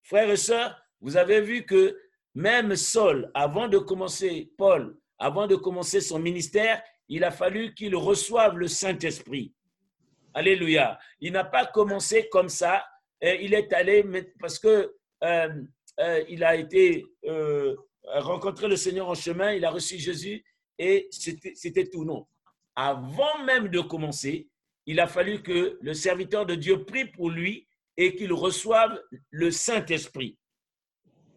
Frères 0.02 0.30
et 0.30 0.36
sœurs, 0.36 0.80
vous 1.00 1.16
avez 1.16 1.40
vu 1.40 1.64
que 1.64 1.98
même 2.34 2.76
Saul, 2.76 3.30
avant 3.34 3.66
de 3.66 3.78
commencer, 3.78 4.52
Paul, 4.56 4.98
avant 5.18 5.46
de 5.46 5.56
commencer 5.56 6.00
son 6.00 6.18
ministère, 6.18 6.82
il 7.08 7.24
a 7.24 7.30
fallu 7.30 7.74
qu'il 7.74 7.96
reçoive 7.96 8.56
le 8.56 8.68
Saint-Esprit. 8.68 9.54
Alléluia. 10.32 10.98
Il 11.20 11.32
n'a 11.32 11.44
pas 11.44 11.66
commencé 11.66 12.28
comme 12.30 12.48
ça. 12.48 12.86
il 13.20 13.52
est 13.54 13.72
allé 13.72 14.04
parce 14.38 14.58
que 14.58 14.94
euh, 15.24 15.48
euh, 15.98 16.42
a 16.42 16.56
été 16.56 17.04
euh, 17.24 17.74
rencontrer 18.04 18.68
le 18.68 18.76
Seigneur 18.76 19.08
en 19.08 19.14
chemin, 19.14 19.52
il 19.52 19.64
a 19.64 19.70
reçu 19.70 19.98
Jésus 19.98 20.44
et 20.80 21.08
c'était 21.10 21.90
tout. 21.90 22.06
Non. 22.06 22.26
Avant 22.74 23.44
même 23.44 23.68
de 23.68 23.80
commencer, 23.80 24.48
il 24.86 24.98
a 24.98 25.06
fallu 25.06 25.42
que 25.42 25.78
le 25.82 25.92
serviteur 25.92 26.46
de 26.46 26.54
Dieu 26.54 26.86
prie 26.86 27.04
pour 27.04 27.28
lui 27.28 27.68
et 27.98 28.16
qu'il 28.16 28.32
reçoive 28.32 28.98
le 29.28 29.50
Saint-Esprit. 29.50 30.38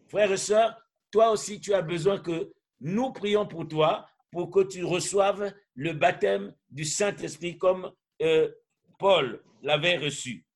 Frères 0.08 0.32
et 0.32 0.38
sœurs, 0.38 0.74
toi 1.10 1.30
aussi, 1.30 1.60
tu 1.60 1.74
as 1.74 1.82
besoin 1.82 2.18
que 2.18 2.52
nous 2.80 3.12
prions 3.12 3.46
pour 3.46 3.68
toi 3.68 4.08
pour 4.30 4.50
que 4.50 4.60
tu 4.60 4.82
reçoives 4.82 5.52
le 5.74 5.92
baptême 5.92 6.54
du 6.70 6.86
Saint-Esprit 6.86 7.58
comme 7.58 7.92
euh, 8.22 8.50
Paul 8.98 9.42
l'avait 9.62 9.98
reçu. 9.98 10.46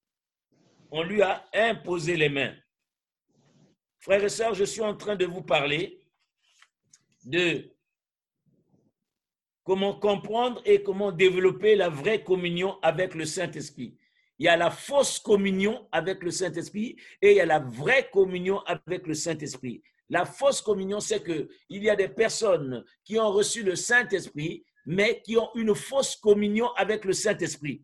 On 0.91 1.03
lui 1.03 1.21
a 1.21 1.45
imposé 1.53 2.17
les 2.17 2.31
mains. 2.31 2.57
Frères 3.99 4.25
et 4.25 4.31
sœurs, 4.31 4.55
je 4.55 4.65
suis 4.65 4.81
en 4.81 4.97
train 4.97 5.17
de 5.17 5.27
vous 5.27 5.43
parler 5.43 6.01
de 7.27 7.71
comment 9.69 9.93
comprendre 9.93 10.63
et 10.65 10.83
comment 10.83 11.13
développer 11.13 11.77
la 11.77 11.91
vraie 11.91 12.25
communion 12.25 12.79
avec 12.81 13.15
le 13.15 13.27
Saint-Esprit. 13.27 13.99
Il 14.39 14.47
y 14.47 14.49
a 14.49 14.57
la 14.57 14.71
fausse 14.71 15.19
communion 15.19 15.87
avec 15.93 16.23
le 16.23 16.31
Saint-Esprit 16.31 16.97
et 17.21 17.33
il 17.33 17.37
y 17.37 17.41
a 17.41 17.45
la 17.45 17.59
vraie 17.59 18.09
communion 18.11 18.61
avec 18.61 19.07
le 19.07 19.13
Saint-Esprit. 19.13 19.83
La 20.09 20.25
fausse 20.25 20.63
communion, 20.63 21.01
c'est 21.01 21.23
que 21.23 21.51
il 21.69 21.83
y 21.83 21.91
a 21.91 21.97
des 21.97 22.09
personnes 22.09 22.83
qui 23.05 23.19
ont 23.19 23.31
reçu 23.31 23.63
le 23.63 23.77
Saint-Esprit, 23.77 24.65
mais 24.87 25.21
qui 25.21 25.37
ont 25.37 25.51
une 25.55 25.75
fausse 25.75 26.17
communion 26.17 26.73
avec 26.77 27.05
le 27.05 27.13
Saint-Esprit. 27.13 27.83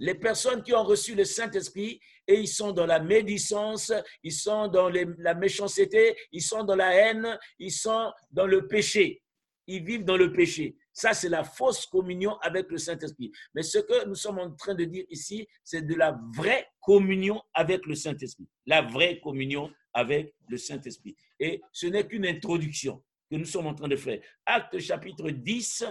Les 0.00 0.16
personnes 0.16 0.64
qui 0.64 0.74
ont 0.74 0.82
reçu 0.82 1.14
le 1.14 1.24
Saint-Esprit 1.24 2.00
et 2.26 2.34
ils 2.34 2.48
sont 2.48 2.72
dans 2.72 2.86
la 2.86 2.98
médisance, 2.98 3.92
ils 4.24 4.32
sont 4.32 4.66
dans 4.66 4.88
la 4.88 5.34
méchanceté, 5.34 6.16
ils 6.32 6.42
sont 6.42 6.64
dans 6.64 6.74
la 6.74 6.92
haine, 6.94 7.38
ils 7.60 7.70
sont 7.70 8.10
dans 8.32 8.48
le 8.48 8.66
péché. 8.66 9.20
Ils 9.66 9.84
vivent 9.84 10.04
dans 10.04 10.16
le 10.16 10.32
péché. 10.32 10.76
Ça, 10.92 11.14
c'est 11.14 11.28
la 11.28 11.42
fausse 11.42 11.86
communion 11.86 12.36
avec 12.38 12.70
le 12.70 12.78
Saint-Esprit. 12.78 13.32
Mais 13.54 13.62
ce 13.62 13.78
que 13.78 14.06
nous 14.06 14.14
sommes 14.14 14.38
en 14.38 14.54
train 14.54 14.74
de 14.74 14.84
dire 14.84 15.04
ici, 15.10 15.46
c'est 15.62 15.82
de 15.82 15.94
la 15.94 16.18
vraie 16.36 16.68
communion 16.80 17.42
avec 17.52 17.84
le 17.86 17.94
Saint-Esprit. 17.94 18.48
La 18.66 18.82
vraie 18.82 19.20
communion 19.20 19.72
avec 19.92 20.34
le 20.48 20.56
Saint-Esprit. 20.56 21.16
Et 21.40 21.60
ce 21.72 21.86
n'est 21.86 22.06
qu'une 22.06 22.26
introduction 22.26 23.02
que 23.30 23.36
nous 23.36 23.44
sommes 23.44 23.66
en 23.66 23.74
train 23.74 23.88
de 23.88 23.96
faire. 23.96 24.20
Acte 24.44 24.78
chapitre 24.78 25.30
10. 25.30 25.84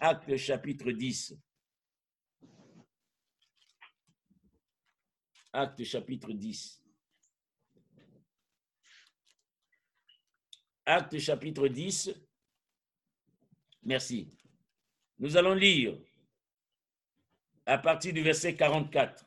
Acte 0.00 0.36
chapitre 0.36 0.90
10. 0.90 1.34
Acte 5.52 5.84
chapitre 5.84 6.32
10. 6.32 6.82
Acte 10.86 11.18
chapitre 11.18 11.68
10. 11.68 12.27
Merci. 13.88 14.28
Nous 15.18 15.38
allons 15.38 15.54
lire 15.54 15.96
à 17.64 17.78
partir 17.78 18.12
du 18.12 18.20
verset 18.20 18.54
44. 18.54 19.24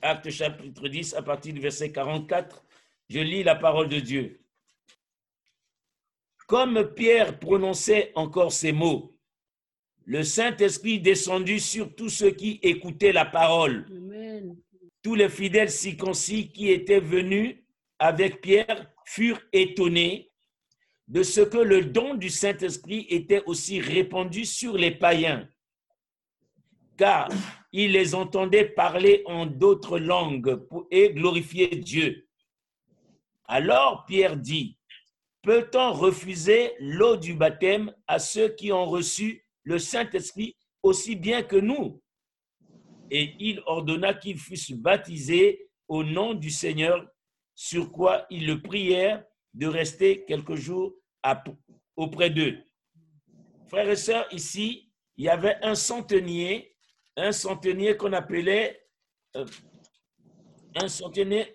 Acte 0.00 0.30
chapitre 0.30 0.88
10, 0.88 1.12
à 1.12 1.20
partir 1.20 1.52
du 1.52 1.60
verset 1.60 1.92
44. 1.92 2.64
Je 3.10 3.20
lis 3.20 3.42
la 3.42 3.54
parole 3.54 3.90
de 3.90 4.00
Dieu. 4.00 4.40
Comme 6.46 6.94
Pierre 6.94 7.38
prononçait 7.38 8.12
encore 8.14 8.50
ces 8.50 8.72
mots, 8.72 9.14
le 10.06 10.22
Saint-Esprit 10.22 10.98
descendit 10.98 11.60
sur 11.60 11.94
tous 11.94 12.08
ceux 12.08 12.30
qui 12.30 12.58
écoutaient 12.62 13.12
la 13.12 13.26
parole 13.26 13.84
Amen. 13.90 14.56
tous 15.02 15.16
les 15.16 15.28
fidèles 15.28 15.70
circoncis 15.70 16.50
qui 16.50 16.70
étaient 16.70 17.00
venus 17.00 17.56
avec 17.98 18.40
Pierre 18.40 18.90
furent 19.04 19.42
étonnés 19.52 20.32
de 21.08 21.22
ce 21.22 21.40
que 21.40 21.58
le 21.58 21.84
don 21.84 22.14
du 22.14 22.30
Saint-Esprit 22.30 23.06
était 23.10 23.42
aussi 23.46 23.80
répandu 23.80 24.44
sur 24.44 24.76
les 24.76 24.90
païens, 24.90 25.48
car 26.96 27.28
ils 27.72 27.92
les 27.92 28.14
entendaient 28.14 28.68
parler 28.68 29.22
en 29.26 29.46
d'autres 29.46 29.98
langues 29.98 30.66
et 30.90 31.12
glorifier 31.12 31.68
Dieu. 31.68 32.26
Alors 33.44 34.04
Pierre 34.06 34.36
dit, 34.36 34.78
peut-on 35.42 35.92
refuser 35.92 36.72
l'eau 36.80 37.16
du 37.16 37.34
baptême 37.34 37.94
à 38.08 38.18
ceux 38.18 38.48
qui 38.48 38.72
ont 38.72 38.86
reçu 38.86 39.44
le 39.62 39.78
Saint-Esprit 39.78 40.56
aussi 40.82 41.14
bien 41.14 41.42
que 41.42 41.56
nous? 41.56 42.02
Et 43.10 43.34
il 43.38 43.62
ordonna 43.66 44.14
qu'ils 44.14 44.38
fussent 44.38 44.72
baptisés 44.72 45.68
au 45.86 46.02
nom 46.02 46.34
du 46.34 46.50
Seigneur, 46.50 47.06
sur 47.54 47.92
quoi 47.92 48.26
ils 48.28 48.46
le 48.46 48.60
prièrent 48.60 49.22
de 49.56 49.66
rester 49.66 50.24
quelques 50.26 50.54
jours 50.54 50.94
auprès 51.96 52.30
d'eux. 52.30 52.58
Frères 53.68 53.90
et 53.90 53.96
sœurs, 53.96 54.28
ici, 54.32 54.92
il 55.16 55.24
y 55.24 55.28
avait 55.28 55.56
un 55.62 55.74
centenier, 55.74 56.76
un 57.16 57.32
centenier 57.32 57.96
qu'on 57.96 58.12
appelait, 58.12 58.86
euh, 59.34 59.46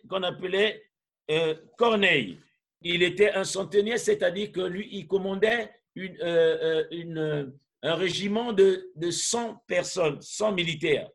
qu'on 0.09 0.23
appelait 0.23 0.83
euh, 1.29 1.55
Corneille. 1.77 2.39
Il 2.81 3.03
était 3.03 3.31
un 3.33 3.43
centenier, 3.43 3.97
c'est-à-dire 3.99 4.51
que 4.51 4.61
lui, 4.61 4.89
il 4.91 5.07
commandait 5.07 5.71
euh, 5.97 7.51
un 7.83 7.95
régiment 7.95 8.51
de, 8.51 8.91
de 8.95 9.11
100 9.11 9.63
personnes, 9.67 10.19
100 10.19 10.53
militaires. 10.53 11.09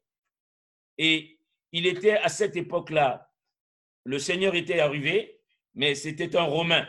Et 0.99 1.37
il 1.73 1.85
était 1.87 2.17
à 2.17 2.29
cette 2.29 2.57
époque-là, 2.57 3.29
le 4.05 4.21
Seigneur 4.21 4.55
était 4.55 4.79
arrivé, 4.79 5.36
mais 5.77 5.95
c'était 5.95 6.35
un 6.37 6.43
Romain. 6.43 6.87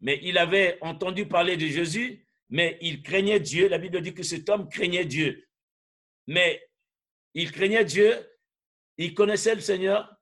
Mais 0.00 0.18
il 0.22 0.38
avait 0.38 0.78
entendu 0.80 1.26
parler 1.26 1.56
de 1.56 1.66
Jésus, 1.66 2.26
mais 2.48 2.78
il 2.80 3.02
craignait 3.02 3.38
Dieu. 3.38 3.68
La 3.68 3.78
Bible 3.78 4.00
dit 4.00 4.14
que 4.14 4.22
cet 4.22 4.48
homme 4.48 4.68
craignait 4.68 5.04
Dieu. 5.04 5.46
Mais 6.26 6.66
il 7.34 7.52
craignait 7.52 7.84
Dieu, 7.84 8.16
il 8.96 9.14
connaissait 9.14 9.54
le 9.54 9.60
Seigneur, 9.60 10.12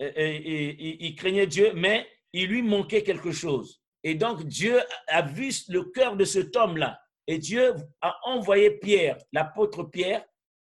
et, 0.00 1.06
il 1.06 1.14
craignait 1.16 1.46
Dieu, 1.46 1.72
mais 1.74 2.08
il 2.32 2.48
lui 2.48 2.62
manquait 2.62 3.02
quelque 3.02 3.32
chose. 3.32 3.82
Et 4.02 4.14
donc 4.14 4.44
Dieu 4.44 4.80
a 5.08 5.22
vu 5.22 5.50
le 5.68 5.84
cœur 5.84 6.16
de 6.16 6.24
cet 6.24 6.54
homme-là. 6.54 7.00
Et 7.26 7.38
Dieu 7.38 7.74
a 8.00 8.16
envoyé 8.24 8.70
Pierre, 8.70 9.18
l'apôtre 9.32 9.82
Pierre, 9.84 10.24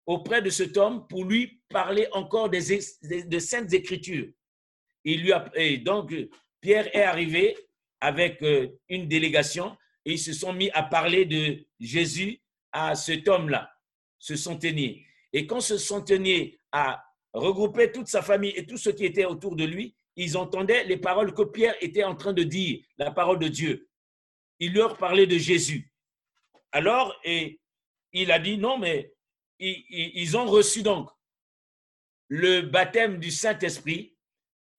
auprès 0.05 0.41
de 0.41 0.49
cet 0.49 0.77
homme 0.77 1.05
pour 1.07 1.25
lui 1.25 1.61
parler 1.69 2.07
encore 2.13 2.49
des, 2.49 2.61
saintes 3.39 3.73
écritures. 3.73 4.29
Il 5.03 5.21
lui 5.21 5.33
a, 5.33 5.49
donc, 5.83 6.13
Pierre 6.61 6.95
est 6.95 7.03
arrivé 7.03 7.55
avec 7.99 8.41
euh, 8.43 8.67
une 8.89 9.07
délégation 9.07 9.77
et 10.05 10.13
ils 10.13 10.19
se 10.19 10.33
sont 10.33 10.53
mis 10.53 10.69
à 10.71 10.83
parler 10.83 11.25
de 11.25 11.65
Jésus 11.79 12.41
à 12.71 12.95
cet 12.95 13.27
homme-là, 13.27 13.71
ce 14.19 14.35
centenier. 14.35 15.05
Et 15.33 15.45
quand 15.45 15.61
ce 15.61 15.77
centenier 15.77 16.59
a 16.71 17.03
regroupé 17.33 17.91
toute 17.91 18.07
sa 18.07 18.21
famille 18.21 18.53
et 18.55 18.65
tous 18.65 18.77
ceux 18.77 18.93
qui 18.93 19.05
étaient 19.05 19.25
autour 19.25 19.55
de 19.55 19.65
lui, 19.65 19.95
ils 20.15 20.37
entendaient 20.37 20.83
les 20.85 20.97
paroles 20.97 21.33
que 21.33 21.43
Pierre 21.43 21.75
était 21.81 22.03
en 22.03 22.15
train 22.15 22.33
de 22.33 22.43
dire, 22.43 22.79
la 22.97 23.11
parole 23.11 23.39
de 23.39 23.47
Dieu. 23.47 23.89
Il 24.59 24.73
leur 24.73 24.97
parlait 24.97 25.27
de 25.27 25.37
Jésus. 25.37 25.91
Alors, 26.71 27.15
et 27.23 27.59
il 28.13 28.31
a 28.31 28.39
dit 28.39 28.57
non, 28.57 28.77
mais 28.77 29.13
ils 29.59 30.37
ont 30.37 30.45
reçu 30.45 30.81
donc 30.81 31.09
le 32.29 32.61
baptême 32.61 33.19
du 33.19 33.31
Saint-Esprit 33.31 34.16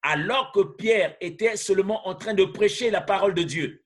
alors 0.02 0.52
que 0.52 0.60
Pierre 0.76 1.16
était 1.20 1.56
seulement 1.56 2.06
en 2.06 2.14
train 2.14 2.34
de 2.34 2.44
prêcher 2.44 2.90
la 2.90 3.00
parole 3.00 3.34
de 3.34 3.42
Dieu. 3.42 3.84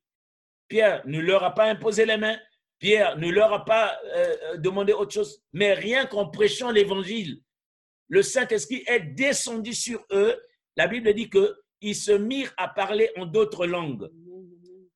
Pierre 0.69 1.03
ne 1.07 1.21
leur 1.21 1.45
a 1.45 1.55
pas 1.55 1.67
imposé 1.67 2.07
les 2.07 2.17
mains, 2.17 2.39
Pierre 2.79 3.17
ne 3.17 3.31
leur 3.31 3.53
a 3.53 3.65
pas 3.65 3.99
euh, 4.17 4.57
demandé 4.57 4.93
autre 4.93 5.13
chose, 5.13 5.43
mais 5.53 5.73
rien 5.73 6.07
qu'en 6.07 6.29
prêchant 6.29 6.71
l'évangile, 6.71 7.41
le 8.09 8.23
Saint-Esprit 8.23 8.83
est 8.87 9.01
descendu 9.01 9.73
sur 9.73 10.05
eux. 10.11 10.37
La 10.77 10.87
Bible 10.87 11.15
dit 11.15 11.31
qu'ils 11.31 11.97
se 11.97 12.13
mirent 12.13 12.53
à 12.57 12.69
parler 12.69 13.11
en 13.17 13.25
d'autres 13.25 13.67
langues. 13.67 14.11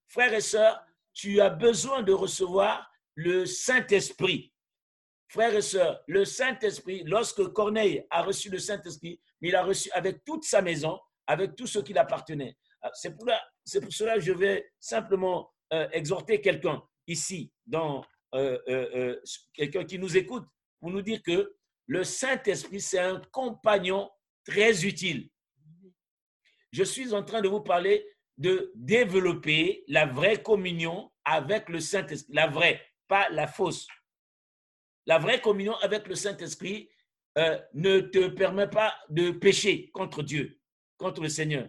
Frères 0.09 0.35
et 0.35 0.41
sœurs, 0.41 0.83
tu 1.15 1.41
as 1.41 1.49
besoin 1.51 2.03
de 2.03 2.13
recevoir 2.13 2.91
le 3.15 3.47
Saint-Esprit. 3.47 4.53
Frères 5.29 5.55
et 5.55 5.63
sœurs, 5.63 6.03
le 6.07 6.25
Saint-Esprit, 6.25 7.03
lorsque 7.05 7.45
Corneille 7.53 8.05
a 8.11 8.23
reçu 8.23 8.51
le 8.51 8.59
Saint-Esprit, 8.59 9.21
il 9.41 9.55
a 9.57 9.63
reçu 9.63 9.91
avec 9.93 10.25
toute 10.25 10.45
sa 10.45 10.61
maison, 10.63 10.99
avec 11.27 11.57
tout 11.57 11.67
ce 11.67 11.79
qui 11.81 11.93
l'appartenait. 11.93 12.57
Ah, 12.83 12.91
C'est 12.95 13.17
pour, 13.17 13.27
pour 13.27 13.93
cela 13.93 14.15
que 14.15 14.21
je 14.21 14.33
vais 14.33 14.71
simplement 14.79 15.51
euh, 15.73 15.89
exhorter 15.93 16.41
quelqu'un 16.41 16.81
ici, 17.09 17.53
dans 17.67 18.05
euh, 18.35 18.59
euh, 18.69 19.21
quelqu'un 19.53 19.85
qui 19.85 19.99
nous 19.99 20.17
écoute, 20.17 20.45
pour 20.81 20.91
nous 20.91 21.03
dire 21.03 21.21
que 21.23 21.57
le 21.89 22.05
Saint-Esprit, 22.05 22.81
c'est 22.81 23.01
un 23.01 23.21
compagnon 23.33 24.09
très 24.45 24.85
utile. 24.85 25.29
Je 26.71 26.85
suis 26.85 27.13
en 27.15 27.25
train 27.25 27.41
de 27.41 27.49
vous 27.49 27.63
parler 27.63 28.07
de 28.39 28.71
développer 28.77 29.85
la 29.89 30.07
vraie 30.07 30.41
communion 30.41 31.11
avec 31.25 31.69
le 31.69 31.81
Saint-Esprit, 31.81 32.33
la 32.33 32.47
vraie, 32.47 32.81
pas 33.09 33.29
la 33.31 33.49
fausse. 33.49 33.89
La 35.07 35.19
vraie 35.19 35.41
communion 35.41 35.75
avec 35.79 36.07
le 36.07 36.15
Saint-Esprit 36.15 36.89
ne 37.75 38.01
te 38.01 38.29
permet 38.29 38.69
pas 38.69 38.95
de 39.09 39.31
pécher 39.31 39.91
contre 39.91 40.23
Dieu, 40.23 40.61
contre 40.97 41.23
le 41.23 41.29
Seigneur. 41.29 41.69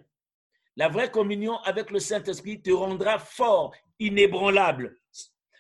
La 0.75 0.89
vraie 0.89 1.09
communion 1.09 1.57
avec 1.63 1.89
le 1.91 1.99
Saint-Esprit 1.99 2.61
te 2.61 2.69
rendra 2.71 3.17
fort, 3.17 3.73
inébranlable. 3.99 4.95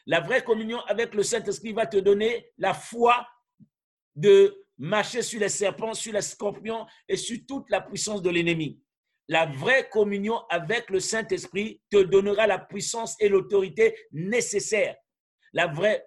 La 0.05 0.21
vraie 0.21 0.43
communion 0.43 0.79
avec 0.81 1.13
le 1.15 1.23
Saint-Esprit 1.23 1.73
va 1.73 1.87
te 1.87 1.97
donner 1.97 2.51
la 2.57 2.73
foi 2.73 3.27
de 4.15 4.65
marcher 4.77 5.21
sur 5.21 5.39
les 5.39 5.49
serpents, 5.49 5.93
sur 5.93 6.13
les 6.13 6.21
scorpions 6.21 6.85
et 7.07 7.17
sur 7.17 7.37
toute 7.47 7.69
la 7.69 7.81
puissance 7.81 8.21
de 8.21 8.29
l'ennemi. 8.29 8.79
La 9.27 9.45
vraie 9.45 9.89
communion 9.89 10.39
avec 10.49 10.89
le 10.89 10.99
Saint-Esprit 10.99 11.81
te 11.89 12.01
donnera 12.03 12.47
la 12.47 12.59
puissance 12.59 13.15
et 13.19 13.27
l'autorité 13.27 13.95
nécessaires. 14.11 14.95
La 15.51 15.67
vraie 15.67 16.05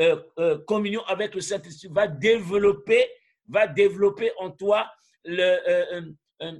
euh, 0.00 0.22
euh, 0.38 0.58
communion 0.66 1.02
avec 1.06 1.34
le 1.34 1.40
Saint-Esprit 1.40 1.88
va 1.90 2.06
développer, 2.06 3.10
va 3.48 3.66
développer 3.66 4.30
en 4.38 4.50
toi 4.50 4.88
le, 5.24 5.42
euh, 5.68 6.02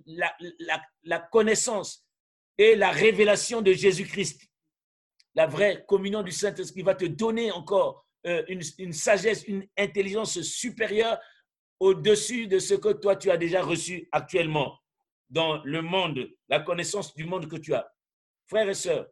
la, 0.07 0.35
la- 0.59 0.83
la 1.05 1.19
connaissance 1.19 2.07
et 2.59 2.77
la 2.77 2.91
révélation 2.91 3.63
de 3.63 3.73
Jésus-Christ. 3.73 4.43
La 5.35 5.47
vraie 5.47 5.85
communion 5.87 6.23
du 6.23 6.33
Saint-Esprit 6.33 6.83
va 6.83 6.95
te 6.95 7.05
donner 7.07 7.51
encore 7.53 8.07
euh, 8.27 8.45
une, 8.49 8.61
une 8.79 8.93
sagesse, 8.93 9.45
une 9.47 9.67
intelligence 9.79 10.41
supérieure 10.43 11.19
au-dessus 11.79 12.47
de 12.47 12.59
ce 12.59 12.75
que 12.75 12.93
toi 12.93 13.17
tu 13.17 13.31
as 13.31 13.37
déjà 13.39 13.63
reçu 13.63 14.09
actuellement 14.13 14.79
dans 15.31 15.63
le 15.65 15.81
monde, 15.81 16.29
la 16.49 16.61
connaissance 16.61 17.15
du 17.15 17.25
monde 17.25 17.49
que 17.49 17.57
tu 17.57 17.73
as. 17.73 17.91
Frères 18.49 18.69
et 18.69 18.75
sœurs, 18.75 19.07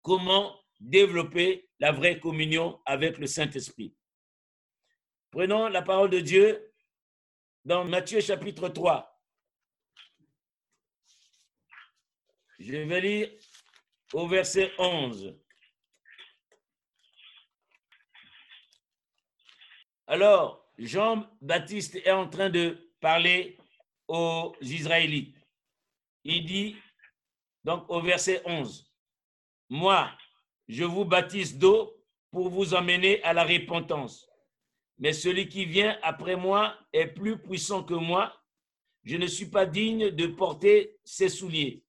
comment 0.00 0.56
développer 0.78 1.68
la 1.80 1.90
vraie 1.92 2.20
communion 2.20 2.80
avec 2.86 3.18
le 3.18 3.26
Saint-Esprit? 3.26 3.94
Prenons 5.30 5.68
la 5.68 5.82
parole 5.82 6.10
de 6.10 6.20
Dieu 6.20 6.72
dans 7.64 7.84
Matthieu 7.84 8.20
chapitre 8.20 8.68
3. 8.68 9.09
Je 12.60 12.76
vais 12.76 13.00
lire 13.00 13.30
au 14.12 14.28
verset 14.28 14.70
11. 14.78 15.34
Alors, 20.06 20.70
Jean-Baptiste 20.76 21.96
est 21.96 22.10
en 22.10 22.28
train 22.28 22.50
de 22.50 22.92
parler 23.00 23.56
aux 24.08 24.54
Israélites. 24.60 25.34
Il 26.24 26.44
dit, 26.44 26.76
donc 27.64 27.88
au 27.88 28.02
verset 28.02 28.42
11, 28.44 28.92
Moi, 29.70 30.10
je 30.68 30.84
vous 30.84 31.06
baptise 31.06 31.56
d'eau 31.56 31.96
pour 32.30 32.50
vous 32.50 32.74
emmener 32.74 33.22
à 33.22 33.32
la 33.32 33.44
repentance. 33.44 34.28
Mais 34.98 35.14
celui 35.14 35.48
qui 35.48 35.64
vient 35.64 35.98
après 36.02 36.36
moi 36.36 36.76
est 36.92 37.06
plus 37.06 37.38
puissant 37.40 37.82
que 37.82 37.94
moi. 37.94 38.38
Je 39.02 39.16
ne 39.16 39.26
suis 39.26 39.48
pas 39.48 39.64
digne 39.64 40.10
de 40.10 40.26
porter 40.26 40.98
ses 41.04 41.30
souliers. 41.30 41.82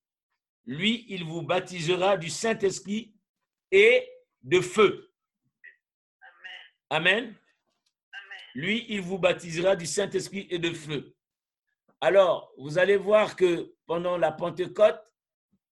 Lui, 0.66 1.06
il 1.10 1.24
vous 1.24 1.42
baptisera 1.42 2.18
du 2.18 2.30
Saint-Esprit 2.30 3.14
et 3.72 4.08
de 4.44 4.62
feu. 4.62 5.12
Amen. 6.90 7.36
Lui, 8.54 8.86
il 8.90 9.02
vous 9.02 9.18
baptisera 9.18 9.76
du 9.76 9.86
Saint-Esprit 9.86 10.48
et 10.50 10.60
de 10.60 10.72
feu. 10.72 11.16
Alors, 12.02 12.54
vous 12.58 12.78
allez 12.78 12.98
voir 12.98 13.36
que 13.36 13.74
pendant 13.86 14.18
la 14.18 14.32
Pentecôte, 14.32 15.00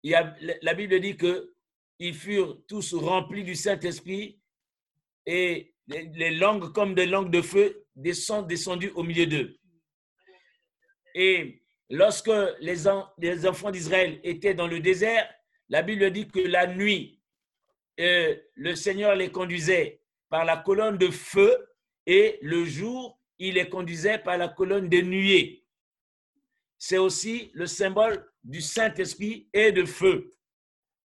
il 0.02 0.12
y 0.12 0.14
a, 0.14 0.34
la 0.62 0.74
Bible 0.74 0.98
dit 1.00 1.16
que 1.16 1.54
ils 1.98 2.14
furent 2.14 2.58
tous 2.66 2.94
remplis 2.94 3.44
du 3.44 3.54
Saint-Esprit 3.54 4.40
et 5.26 5.74
les, 5.86 6.30
langues 6.30 6.72
comme 6.72 6.94
des 6.94 7.06
langues 7.06 7.30
de 7.30 7.42
feu 7.42 7.86
sont 8.14 8.42
descendues 8.42 8.90
au 8.90 9.02
milieu 9.02 9.26
d'eux. 9.26 9.58
Et 11.14 11.61
lorsque 11.92 12.30
les, 12.60 13.46
enfants 13.46 13.70
d'Israël 13.70 14.18
étaient 14.24 14.54
dans 14.54 14.66
le 14.66 14.80
désert, 14.80 15.28
la 15.68 15.82
Bible 15.82 16.10
dit 16.10 16.26
que 16.26 16.40
la 16.40 16.66
nuit, 16.66 17.20
euh, 18.00 18.34
le 18.54 18.74
Seigneur 18.74 19.14
les 19.14 19.30
conduisait 19.30 20.00
par 20.30 20.46
la 20.46 20.56
colonne 20.56 20.96
de 20.96 21.10
feu 21.10 21.54
et 22.06 22.38
le 22.40 22.64
jour, 22.64 23.20
il 23.38 23.54
les 23.54 23.68
conduisait 23.68 24.18
par 24.18 24.38
la 24.38 24.48
colonne 24.48 24.88
de 24.88 25.02
nuée. 25.02 25.66
C'est 26.78 26.96
aussi 26.96 27.50
le 27.52 27.66
symbole 27.66 28.26
du 28.42 28.62
Saint-Esprit 28.62 29.50
et 29.52 29.70
de 29.70 29.84
feu 29.84 30.32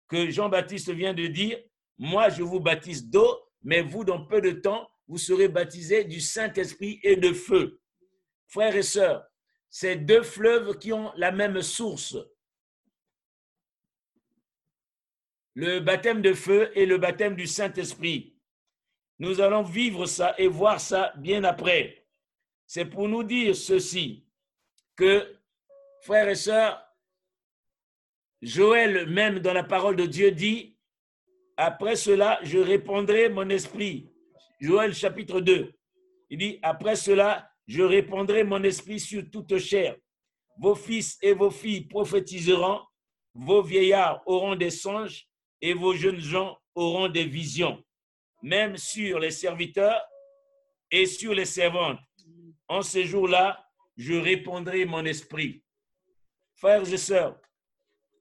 que 0.07 0.29
Jean-Baptiste 0.29 0.91
vient 0.91 1.13
de 1.13 1.25
dire, 1.25 1.59
moi 1.97 2.29
je 2.29 2.43
vous 2.43 2.59
baptise 2.59 3.09
d'eau, 3.09 3.49
mais 3.63 3.81
vous, 3.81 4.03
dans 4.03 4.23
peu 4.23 4.41
de 4.41 4.51
temps, 4.51 4.87
vous 5.07 5.17
serez 5.17 5.47
baptisés 5.47 6.03
du 6.03 6.21
Saint-Esprit 6.21 6.99
et 7.01 7.15
de 7.15 7.33
feu. 7.33 7.81
Frères 8.47 8.75
et 8.75 8.83
sœurs, 8.83 9.27
c'est 9.69 9.95
deux 9.97 10.23
fleuves 10.23 10.77
qui 10.77 10.93
ont 10.93 11.11
la 11.15 11.31
même 11.31 11.61
source. 11.61 12.17
Le 15.53 15.79
baptême 15.79 16.21
de 16.21 16.33
feu 16.33 16.71
et 16.75 16.85
le 16.85 16.97
baptême 16.97 17.35
du 17.35 17.47
Saint-Esprit. 17.47 18.37
Nous 19.19 19.41
allons 19.41 19.63
vivre 19.63 20.05
ça 20.05 20.35
et 20.37 20.47
voir 20.47 20.79
ça 20.79 21.13
bien 21.17 21.43
après. 21.43 22.05
C'est 22.67 22.85
pour 22.85 23.07
nous 23.07 23.23
dire 23.23 23.55
ceci, 23.55 24.27
que, 24.95 25.35
frères 26.01 26.29
et 26.29 26.35
sœurs, 26.35 26.83
Joël, 28.41 29.09
même 29.09 29.39
dans 29.39 29.53
la 29.53 29.63
parole 29.63 29.95
de 29.95 30.05
Dieu, 30.05 30.31
dit, 30.31 30.77
après 31.55 31.95
cela, 31.95 32.39
je 32.43 32.59
répondrai 32.59 33.29
mon 33.29 33.49
esprit. 33.49 34.11
Joël 34.59 34.93
chapitre 34.93 35.41
2. 35.41 35.73
Il 36.29 36.37
dit, 36.37 36.59
après 36.61 36.95
cela, 36.95 37.51
je 37.67 37.81
répondrai 37.81 38.43
mon 38.43 38.63
esprit 38.63 38.99
sur 38.99 39.29
toute 39.29 39.57
chair. 39.57 39.95
Vos 40.59 40.75
fils 40.75 41.17
et 41.21 41.33
vos 41.33 41.51
filles 41.51 41.81
prophétiseront, 41.87 42.81
vos 43.33 43.61
vieillards 43.61 44.21
auront 44.25 44.55
des 44.55 44.71
songes 44.71 45.27
et 45.61 45.73
vos 45.73 45.93
jeunes 45.93 46.19
gens 46.19 46.57
auront 46.73 47.09
des 47.09 47.25
visions 47.25 47.83
même 48.41 48.77
sur 48.77 49.19
les 49.19 49.31
serviteurs 49.31 50.01
et 50.91 51.05
sur 51.05 51.33
les 51.33 51.45
servantes. 51.45 51.99
En 52.67 52.81
ces 52.81 53.05
jours-là, 53.05 53.63
je 53.95 54.13
répondrai 54.13 54.85
mon 54.85 55.05
esprit. 55.05 55.63
Frères 56.55 56.91
et 56.91 56.97
sœurs, 56.97 57.39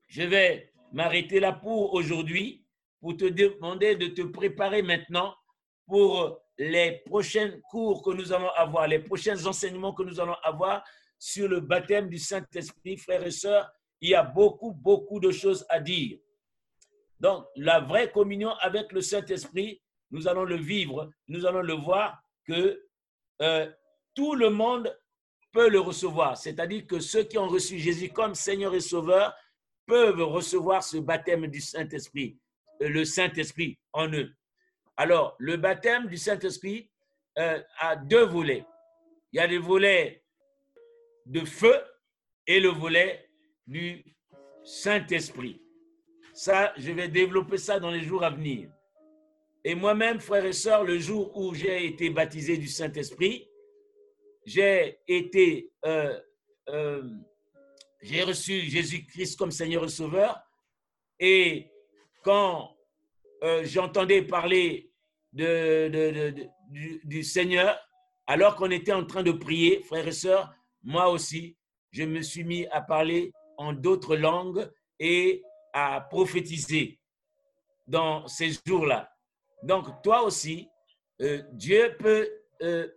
je 0.08 0.22
vais 0.22 0.72
m'arrêter 0.92 1.40
là 1.40 1.52
pour 1.52 1.94
aujourd'hui, 1.94 2.64
pour 3.00 3.16
te 3.16 3.24
demander 3.24 3.96
de 3.96 4.08
te 4.08 4.22
préparer 4.22 4.82
maintenant 4.82 5.34
pour 5.86 6.40
les 6.58 7.02
prochains 7.04 7.52
cours 7.70 8.02
que 8.02 8.10
nous 8.10 8.32
allons 8.32 8.50
avoir, 8.50 8.88
les 8.88 8.98
prochains 8.98 9.44
enseignements 9.46 9.92
que 9.92 10.02
nous 10.02 10.20
allons 10.20 10.36
avoir 10.42 10.82
sur 11.18 11.48
le 11.48 11.60
baptême 11.60 12.08
du 12.08 12.18
Saint-Esprit. 12.18 12.96
Frères 12.96 13.26
et 13.26 13.30
sœurs, 13.30 13.70
il 14.00 14.10
y 14.10 14.14
a 14.14 14.22
beaucoup, 14.22 14.72
beaucoup 14.72 15.20
de 15.20 15.30
choses 15.30 15.64
à 15.68 15.80
dire. 15.80 16.18
Donc, 17.20 17.46
la 17.56 17.80
vraie 17.80 18.10
communion 18.10 18.50
avec 18.60 18.92
le 18.92 19.00
Saint-Esprit, 19.00 19.80
nous 20.10 20.28
allons 20.28 20.44
le 20.44 20.56
vivre, 20.56 21.10
nous 21.28 21.46
allons 21.46 21.62
le 21.62 21.72
voir 21.72 22.20
que 22.46 22.82
euh, 23.42 23.70
tout 24.14 24.34
le 24.34 24.50
monde 24.50 24.96
peut 25.52 25.68
le 25.68 25.80
recevoir. 25.80 26.36
C'est-à-dire 26.36 26.86
que 26.86 27.00
ceux 27.00 27.24
qui 27.24 27.38
ont 27.38 27.48
reçu 27.48 27.78
Jésus 27.78 28.10
comme 28.10 28.34
Seigneur 28.34 28.74
et 28.74 28.80
Sauveur 28.80 29.34
peuvent 29.86 30.22
recevoir 30.22 30.82
ce 30.82 30.98
baptême 30.98 31.46
du 31.46 31.60
Saint-Esprit, 31.60 32.38
euh, 32.82 32.88
le 32.88 33.04
Saint-Esprit 33.04 33.78
en 33.92 34.08
eux. 34.12 34.30
Alors, 34.96 35.36
le 35.38 35.56
baptême 35.56 36.06
du 36.08 36.16
Saint-Esprit 36.16 36.90
euh, 37.38 37.60
a 37.78 37.96
deux 37.96 38.24
volets. 38.24 38.64
Il 39.32 39.36
y 39.36 39.40
a 39.40 39.46
le 39.46 39.58
volet 39.58 40.24
de 41.26 41.44
feu 41.44 41.74
et 42.46 42.60
le 42.60 42.68
volet 42.68 43.28
du 43.66 44.04
Saint-Esprit. 44.64 45.60
Ça, 46.32 46.72
je 46.76 46.92
vais 46.92 47.08
développer 47.08 47.58
ça 47.58 47.78
dans 47.78 47.90
les 47.90 48.02
jours 48.02 48.24
à 48.24 48.30
venir. 48.30 48.70
Et 49.64 49.74
moi-même, 49.74 50.20
frères 50.20 50.44
et 50.44 50.52
sœurs, 50.52 50.84
le 50.84 50.98
jour 50.98 51.36
où 51.36 51.54
j'ai 51.54 51.86
été 51.86 52.08
baptisé 52.10 52.56
du 52.56 52.68
Saint-Esprit, 52.68 53.48
j'ai 54.46 55.00
été, 55.08 55.72
euh, 55.84 56.18
euh, 56.68 57.02
j'ai 58.00 58.22
reçu 58.22 58.60
Jésus-Christ 58.60 59.36
comme 59.36 59.50
Seigneur 59.50 59.84
et 59.84 59.88
Sauveur. 59.88 60.40
Et 61.18 61.70
quand 62.22 62.75
euh, 63.42 63.64
j'entendais 63.64 64.22
parler 64.22 64.90
du, 65.32 67.22
Seigneur, 67.22 67.78
alors 68.26 68.56
qu'on 68.56 68.70
était 68.70 68.92
en 68.92 69.04
train 69.04 69.22
de 69.22 69.32
prier, 69.32 69.82
frères 69.82 70.08
et 70.08 70.12
sœurs, 70.12 70.52
moi 70.82 71.08
aussi, 71.08 71.56
je 71.90 72.04
me 72.04 72.22
suis 72.22 72.44
mis 72.44 72.66
à 72.66 72.80
parler 72.80 73.32
en 73.58 73.72
d'autres 73.72 74.16
langues 74.16 74.70
et 74.98 75.42
à 75.72 76.00
prophétiser 76.00 76.98
dans 77.86 78.26
ces 78.26 78.52
jours-là. 78.66 79.10
Donc, 79.62 80.02
toi 80.02 80.22
aussi, 80.22 80.68
euh, 81.20 81.42
Dieu 81.52 81.96
peut, 81.98 82.28
euh, 82.62 82.88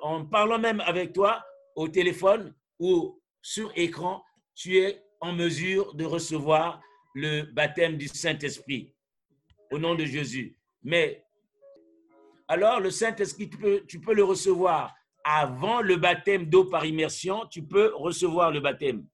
en 0.00 0.24
parlant 0.24 0.58
même 0.58 0.80
avec 0.80 1.12
toi 1.12 1.44
au 1.76 1.88
téléphone 1.88 2.54
ou 2.78 3.20
sur 3.40 3.72
écran, 3.76 4.24
tu 4.54 4.78
es 4.78 5.02
en 5.20 5.32
mesure 5.32 5.94
de 5.94 6.04
recevoir 6.04 6.80
le 7.14 7.42
baptême 7.42 7.96
du 7.96 8.08
Saint-Esprit 8.08 8.94
nom 9.78 9.94
de 9.94 10.04
Jésus. 10.04 10.56
Mais 10.82 11.24
alors, 12.48 12.80
le 12.80 12.90
Saint-Esprit, 12.90 13.48
tu 13.48 13.56
peux, 13.56 13.84
tu 13.86 14.00
peux 14.00 14.14
le 14.14 14.24
recevoir 14.24 14.94
avant 15.24 15.80
le 15.80 15.96
baptême 15.96 16.46
d'eau 16.46 16.66
par 16.66 16.84
immersion, 16.84 17.46
tu 17.46 17.62
peux 17.62 17.94
recevoir 17.94 18.50
le 18.50 18.60
baptême. 18.60 19.06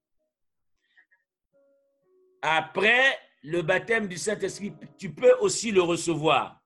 Après 2.43 3.17
le 3.43 3.63
baptême 3.63 4.09
du 4.09 4.17
Saint-Esprit, 4.17 4.73
tu 4.99 5.13
peux 5.15 5.35
aussi 5.41 5.71
le 5.71 5.83
recevoir 5.83 6.61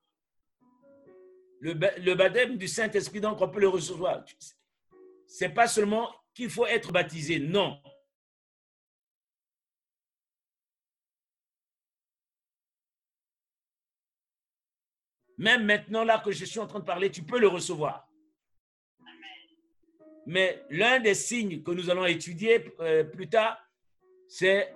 le, 1.65 2.15
baptême 2.15 2.57
du 2.57 2.69
Saint-Esprit, 2.69 3.21
donc 3.21 3.41
on 3.41 3.49
peut 3.49 3.61
le 3.61 3.69
recevoir. 3.69 4.25
C'est 5.27 5.49
pas 5.49 5.67
seulement 5.67 6.11
qu'il 6.35 6.51
faut 6.51 6.67
être 6.67 6.93
baptisé, 6.93 7.39
non. 7.39 7.79
Même 15.39 15.65
maintenant, 15.65 16.05
là 16.05 16.19
que 16.19 16.31
je 16.31 16.45
suis 16.45 16.61
en 16.61 16.67
train 16.67 16.81
de 16.81 16.85
parler, 16.85 17.11
tu 17.11 17.23
peux 17.23 17.39
le 17.39 17.49
recevoir. 17.49 18.09
Mais 20.27 20.65
l'un 20.71 21.01
des 21.01 21.15
signes 21.15 21.63
que 21.63 21.71
nous 21.71 21.91
allons 21.91 22.07
étudier 22.07 22.73
euh, 22.81 23.05
plus 23.05 23.29
tard, 23.29 23.59
c'est 24.27 24.75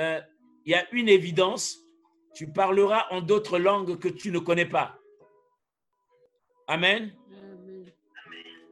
euh, 0.00 0.20
il 0.64 0.72
y 0.72 0.74
a 0.74 0.86
une 0.92 1.08
évidence, 1.08 1.78
tu 2.34 2.48
parleras 2.48 3.06
en 3.10 3.20
d'autres 3.20 3.58
langues 3.58 3.98
que 3.98 4.08
tu 4.08 4.32
ne 4.32 4.38
connais 4.38 4.66
pas. 4.66 4.98
Amen. 6.66 7.12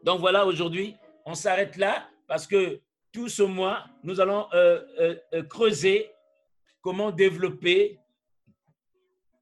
Donc 0.02 0.20
voilà, 0.20 0.46
aujourd'hui, 0.46 0.96
on 1.24 1.34
s'arrête 1.34 1.76
là 1.76 2.08
parce 2.26 2.46
que 2.46 2.80
tout 3.12 3.28
ce 3.28 3.42
mois, 3.42 3.86
nous 4.02 4.20
allons 4.20 4.48
euh, 4.54 5.14
creuser 5.48 6.10
comment 6.80 7.12
développer 7.12 8.00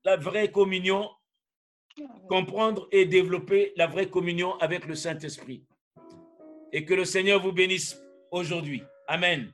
la 0.05 0.17
vraie 0.17 0.51
communion, 0.51 1.09
comprendre 2.29 2.89
et 2.93 3.07
développer 3.07 3.73
la 3.77 3.87
vraie 3.87 4.09
communion 4.09 4.57
avec 4.59 4.87
le 4.87 4.95
Saint-Esprit. 4.95 5.65
Et 6.73 6.85
que 6.85 6.95
le 6.95 7.05
Seigneur 7.05 7.41
vous 7.41 7.53
bénisse 7.53 8.01
aujourd'hui. 8.31 8.83
Amen. 9.09 9.53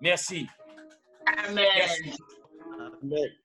Merci. 0.00 0.46
Amen. 1.26 1.66
Merci. 1.76 2.12
Amen. 3.02 3.43